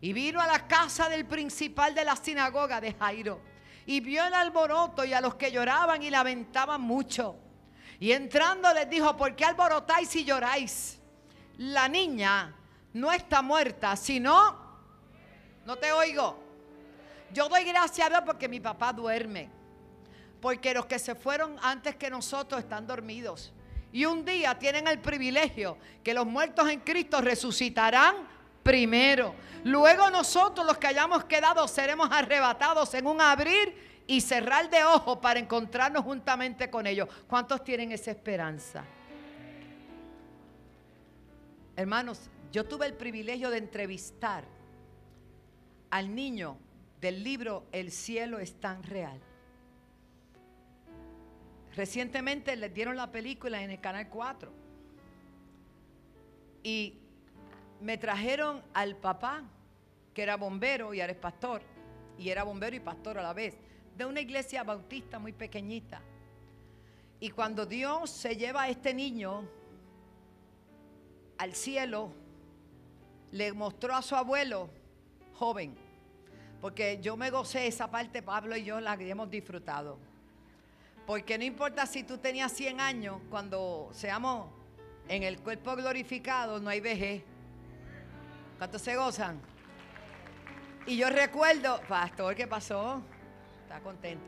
Y 0.00 0.12
vino 0.12 0.40
a 0.40 0.46
la 0.46 0.68
casa 0.68 1.08
del 1.08 1.26
principal 1.26 1.96
de 1.96 2.04
la 2.04 2.14
sinagoga 2.14 2.80
de 2.80 2.94
Jairo. 2.94 3.50
Y 3.86 4.00
vio 4.00 4.24
el 4.24 4.34
alboroto 4.34 5.04
y 5.04 5.12
a 5.12 5.20
los 5.20 5.34
que 5.34 5.50
lloraban 5.50 6.02
y 6.02 6.10
lamentaban 6.10 6.80
mucho. 6.80 7.36
Y 7.98 8.12
entrando 8.12 8.72
les 8.74 8.88
dijo, 8.88 9.16
¿por 9.16 9.34
qué 9.36 9.44
alborotáis 9.44 10.14
y 10.16 10.24
lloráis? 10.24 10.98
La 11.58 11.88
niña 11.88 12.54
no 12.94 13.12
está 13.12 13.42
muerta, 13.42 13.96
sino, 13.96 14.56
no 15.64 15.76
te 15.76 15.92
oigo, 15.92 16.42
yo 17.32 17.48
doy 17.48 17.64
gracias 17.64 18.06
a 18.06 18.10
Dios 18.10 18.22
porque 18.26 18.48
mi 18.48 18.60
papá 18.60 18.92
duerme. 18.92 19.48
Porque 20.40 20.74
los 20.74 20.86
que 20.86 20.98
se 20.98 21.14
fueron 21.14 21.56
antes 21.62 21.96
que 21.96 22.10
nosotros 22.10 22.60
están 22.60 22.86
dormidos. 22.86 23.52
Y 23.92 24.04
un 24.04 24.24
día 24.24 24.58
tienen 24.58 24.86
el 24.88 24.98
privilegio 24.98 25.78
que 26.02 26.14
los 26.14 26.26
muertos 26.26 26.68
en 26.68 26.80
Cristo 26.80 27.20
resucitarán 27.20 28.16
primero. 28.62 29.34
Luego 29.64 30.10
nosotros 30.10 30.66
los 30.66 30.78
que 30.78 30.88
hayamos 30.88 31.24
quedado 31.24 31.66
seremos 31.68 32.08
arrebatados 32.10 32.92
en 32.94 33.06
un 33.06 33.20
abrir 33.20 34.02
y 34.06 34.20
cerrar 34.20 34.68
de 34.68 34.84
ojos 34.84 35.18
para 35.18 35.38
encontrarnos 35.38 36.04
juntamente 36.04 36.70
con 36.70 36.86
ellos. 36.86 37.08
¿Cuántos 37.28 37.62
tienen 37.62 37.92
esa 37.92 38.10
esperanza? 38.10 38.84
Hermanos, 41.76 42.28
yo 42.50 42.64
tuve 42.64 42.86
el 42.86 42.94
privilegio 42.94 43.50
de 43.50 43.58
entrevistar 43.58 44.44
al 45.90 46.14
niño 46.14 46.58
del 47.00 47.22
libro 47.22 47.66
El 47.72 47.90
cielo 47.90 48.38
es 48.38 48.60
tan 48.60 48.82
real. 48.82 49.20
Recientemente 51.74 52.54
les 52.56 52.74
dieron 52.74 52.96
la 52.96 53.10
película 53.10 53.62
en 53.62 53.70
el 53.70 53.80
Canal 53.80 54.08
4 54.08 54.52
y 56.62 57.01
me 57.82 57.98
trajeron 57.98 58.62
al 58.72 58.96
papá, 58.96 59.42
que 60.14 60.22
era 60.22 60.36
bombero 60.36 60.94
y 60.94 61.00
ahora 61.00 61.12
es 61.12 61.18
pastor, 61.18 61.62
y 62.18 62.28
era 62.28 62.44
bombero 62.44 62.76
y 62.76 62.80
pastor 62.80 63.18
a 63.18 63.22
la 63.22 63.32
vez, 63.32 63.56
de 63.96 64.06
una 64.06 64.20
iglesia 64.20 64.62
bautista 64.62 65.18
muy 65.18 65.32
pequeñita. 65.32 66.00
Y 67.20 67.30
cuando 67.30 67.66
Dios 67.66 68.10
se 68.10 68.36
lleva 68.36 68.62
a 68.62 68.68
este 68.68 68.94
niño 68.94 69.48
al 71.38 71.54
cielo, 71.54 72.12
le 73.30 73.52
mostró 73.52 73.94
a 73.94 74.02
su 74.02 74.14
abuelo 74.14 74.70
joven 75.34 75.76
porque 76.62 77.00
yo 77.02 77.16
me 77.16 77.28
gocé 77.30 77.66
esa 77.66 77.90
parte, 77.90 78.22
Pablo 78.22 78.56
y 78.56 78.62
yo 78.62 78.80
la 78.80 78.94
hemos 78.94 79.28
disfrutado. 79.28 79.98
Porque 81.08 81.36
no 81.36 81.42
importa 81.42 81.86
si 81.86 82.04
tú 82.04 82.18
tenías 82.18 82.52
100 82.52 82.80
años, 82.80 83.20
cuando 83.28 83.90
seamos 83.92 84.48
en 85.08 85.24
el 85.24 85.40
cuerpo 85.40 85.74
glorificado, 85.74 86.60
no 86.60 86.70
hay 86.70 86.78
vejez. 86.78 87.24
¿Cuántos 88.62 88.82
se 88.82 88.94
gozan? 88.94 89.40
Y 90.86 90.96
yo 90.96 91.10
recuerdo, 91.10 91.80
pastor, 91.88 92.36
¿qué 92.36 92.46
pasó? 92.46 93.02
Está 93.60 93.80
contento. 93.80 94.24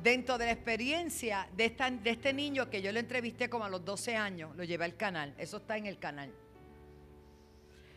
Dentro 0.00 0.38
de 0.38 0.44
la 0.46 0.52
experiencia 0.52 1.48
de, 1.56 1.70
de 1.70 2.10
este 2.10 2.32
niño 2.32 2.70
que 2.70 2.80
yo 2.80 2.92
lo 2.92 3.00
entrevisté 3.00 3.50
como 3.50 3.64
a 3.64 3.68
los 3.68 3.84
12 3.84 4.14
años, 4.14 4.54
lo 4.54 4.62
llevé 4.62 4.84
al 4.84 4.96
canal, 4.96 5.34
eso 5.38 5.56
está 5.56 5.76
en 5.76 5.86
el 5.86 5.98
canal. 5.98 6.32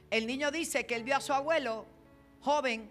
El 0.09 0.25
niño 0.25 0.49
dice 0.49 0.87
que 0.87 0.95
él 0.95 1.03
vio 1.03 1.17
a 1.17 1.21
su 1.21 1.33
abuelo 1.33 1.85
joven 2.41 2.89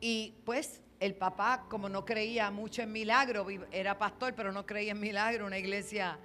y 0.00 0.36
pues 0.44 0.82
el 1.00 1.16
papá, 1.16 1.66
como 1.68 1.88
no 1.88 2.04
creía 2.04 2.52
mucho 2.52 2.80
en 2.82 2.92
milagro, 2.92 3.44
era 3.72 3.98
pastor, 3.98 4.36
pero 4.36 4.52
no 4.52 4.64
creía 4.64 4.92
en 4.92 5.00
milagro, 5.00 5.46
una 5.46 5.58
iglesia, 5.58 6.16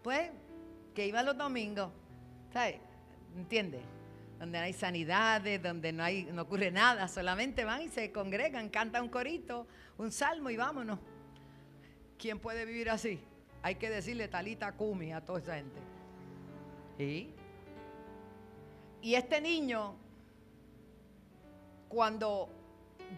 pues, 0.00 0.30
que 0.94 1.08
iba 1.08 1.24
los 1.24 1.36
domingos, 1.36 1.90
¿sabes? 2.52 2.76
¿Entiendes? 3.36 3.82
Donde 4.38 4.58
no 4.58 4.64
hay 4.64 4.72
sanidades, 4.72 5.62
donde 5.62 5.92
no, 5.92 6.02
hay, 6.02 6.24
no 6.24 6.42
ocurre 6.42 6.70
nada, 6.70 7.08
solamente 7.08 7.64
van 7.64 7.82
y 7.82 7.88
se 7.88 8.10
congregan, 8.10 8.68
cantan 8.70 9.02
un 9.04 9.08
corito, 9.08 9.66
un 9.98 10.10
salmo 10.10 10.50
y 10.50 10.56
vámonos. 10.56 10.98
¿Quién 12.18 12.38
puede 12.38 12.64
vivir 12.64 12.90
así? 12.90 13.20
Hay 13.62 13.74
que 13.74 13.90
decirle 13.90 14.28
talita 14.28 14.72
cumi 14.72 15.12
a 15.12 15.20
toda 15.20 15.40
esa 15.40 15.56
gente. 15.56 15.80
¿Y? 16.98 17.30
Y 19.02 19.14
este 19.14 19.40
niño 19.40 19.94
cuando 21.90 22.48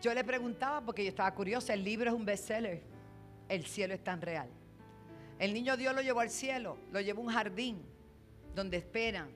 yo 0.01 0.15
le 0.15 0.25
preguntaba, 0.25 0.81
porque 0.81 1.05
yo 1.05 1.11
estaba 1.11 1.33
curiosa, 1.35 1.75
el 1.75 1.85
libro 1.85 2.11
es 2.11 2.17
un 2.17 2.25
bestseller, 2.25 2.81
el 3.49 3.67
cielo 3.67 3.93
es 3.93 4.03
tan 4.03 4.21
real. 4.21 4.49
El 5.39 5.53
niño 5.53 5.77
Dios 5.77 5.95
lo 5.95 6.01
llevó 6.01 6.21
al 6.21 6.31
cielo, 6.31 6.79
lo 6.91 7.01
llevó 7.01 7.21
a 7.21 7.25
un 7.25 7.33
jardín 7.33 7.83
donde 8.55 8.79
esperan. 8.79 9.29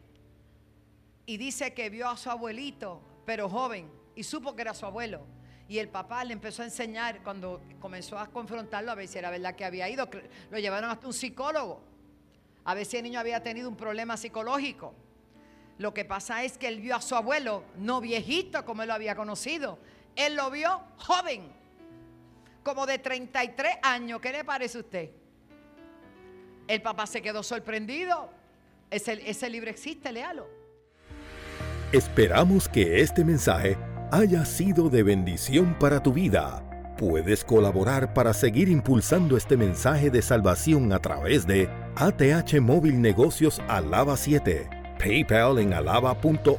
Y 1.26 1.36
dice 1.36 1.74
que 1.74 1.90
vio 1.90 2.08
a 2.08 2.16
su 2.16 2.30
abuelito 2.30 3.02
pero 3.26 3.48
joven, 3.50 3.90
y 4.14 4.22
supo 4.22 4.54
que 4.54 4.62
era 4.62 4.72
su 4.72 4.86
abuelo. 4.86 5.26
Y 5.68 5.78
el 5.78 5.88
papá 5.88 6.24
le 6.24 6.32
empezó 6.32 6.62
a 6.62 6.64
enseñar 6.64 7.22
cuando 7.24 7.60
comenzó 7.80 8.16
a 8.18 8.28
confrontarlo 8.28 8.92
a 8.92 8.94
ver 8.94 9.08
si 9.08 9.18
era 9.18 9.30
verdad 9.30 9.56
que 9.56 9.64
había 9.64 9.88
ido. 9.88 10.08
Lo 10.48 10.58
llevaron 10.60 10.88
hasta 10.88 11.08
un 11.08 11.12
psicólogo. 11.12 11.82
A 12.64 12.74
ver 12.74 12.86
si 12.86 12.96
el 12.96 13.02
niño 13.02 13.18
había 13.18 13.42
tenido 13.42 13.68
un 13.68 13.76
problema 13.76 14.16
psicológico. 14.16 14.94
Lo 15.78 15.92
que 15.92 16.04
pasa 16.04 16.44
es 16.44 16.56
que 16.56 16.68
él 16.68 16.80
vio 16.80 16.94
a 16.94 17.02
su 17.02 17.16
abuelo, 17.16 17.64
no 17.76 18.00
viejito 18.00 18.64
como 18.64 18.82
él 18.82 18.88
lo 18.88 18.94
había 18.94 19.16
conocido. 19.16 19.78
Él 20.14 20.36
lo 20.36 20.50
vio 20.50 20.80
joven, 20.98 21.52
como 22.62 22.86
de 22.86 22.98
33 22.98 23.78
años. 23.82 24.20
¿Qué 24.20 24.30
le 24.30 24.44
parece 24.44 24.78
a 24.78 24.80
usted? 24.80 25.10
El 26.68 26.80
papá 26.80 27.06
se 27.06 27.20
quedó 27.20 27.42
sorprendido. 27.42 28.30
Ese, 28.88 29.28
ese 29.28 29.50
libro 29.50 29.68
existe, 29.68 30.12
léalo. 30.12 30.55
Esperamos 31.96 32.68
que 32.68 33.00
este 33.00 33.24
mensaje 33.24 33.78
haya 34.10 34.44
sido 34.44 34.90
de 34.90 35.02
bendición 35.02 35.74
para 35.80 36.02
tu 36.02 36.12
vida. 36.12 36.62
Puedes 36.98 37.42
colaborar 37.42 38.12
para 38.12 38.34
seguir 38.34 38.68
impulsando 38.68 39.34
este 39.34 39.56
mensaje 39.56 40.10
de 40.10 40.20
salvación 40.20 40.92
a 40.92 40.98
través 40.98 41.46
de 41.46 41.70
ATH 41.94 42.60
Móvil 42.60 43.00
Negocios 43.00 43.62
Alaba 43.66 44.18
7, 44.18 44.68
PayPal 44.98 45.58
en 45.58 45.72
alaba.org 45.72 46.58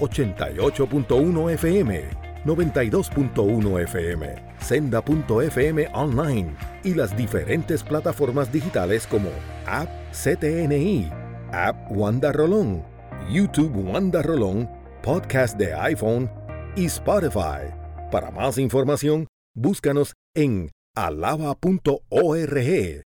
88.1 0.00 1.52
FM, 1.52 2.04
92.1 2.44 3.82
FM, 3.82 4.34
senda.fm 4.60 5.88
online 5.94 6.54
y 6.84 6.94
las 6.94 7.16
diferentes 7.16 7.82
plataformas 7.82 8.52
digitales 8.52 9.06
como 9.06 9.30
App 9.66 9.88
CTNI, 10.12 11.10
App 11.52 11.76
Wanda 11.90 12.32
Rolón, 12.32 12.82
YouTube 13.30 13.74
Wanda 13.76 14.22
Rolón, 14.22 14.68
Podcast 15.02 15.56
de 15.56 15.74
iPhone 15.74 16.30
y 16.76 16.86
Spotify. 16.86 17.77
Para 18.10 18.30
más 18.30 18.56
información, 18.56 19.26
búscanos 19.54 20.14
en 20.34 20.70
alaba.org 20.94 21.98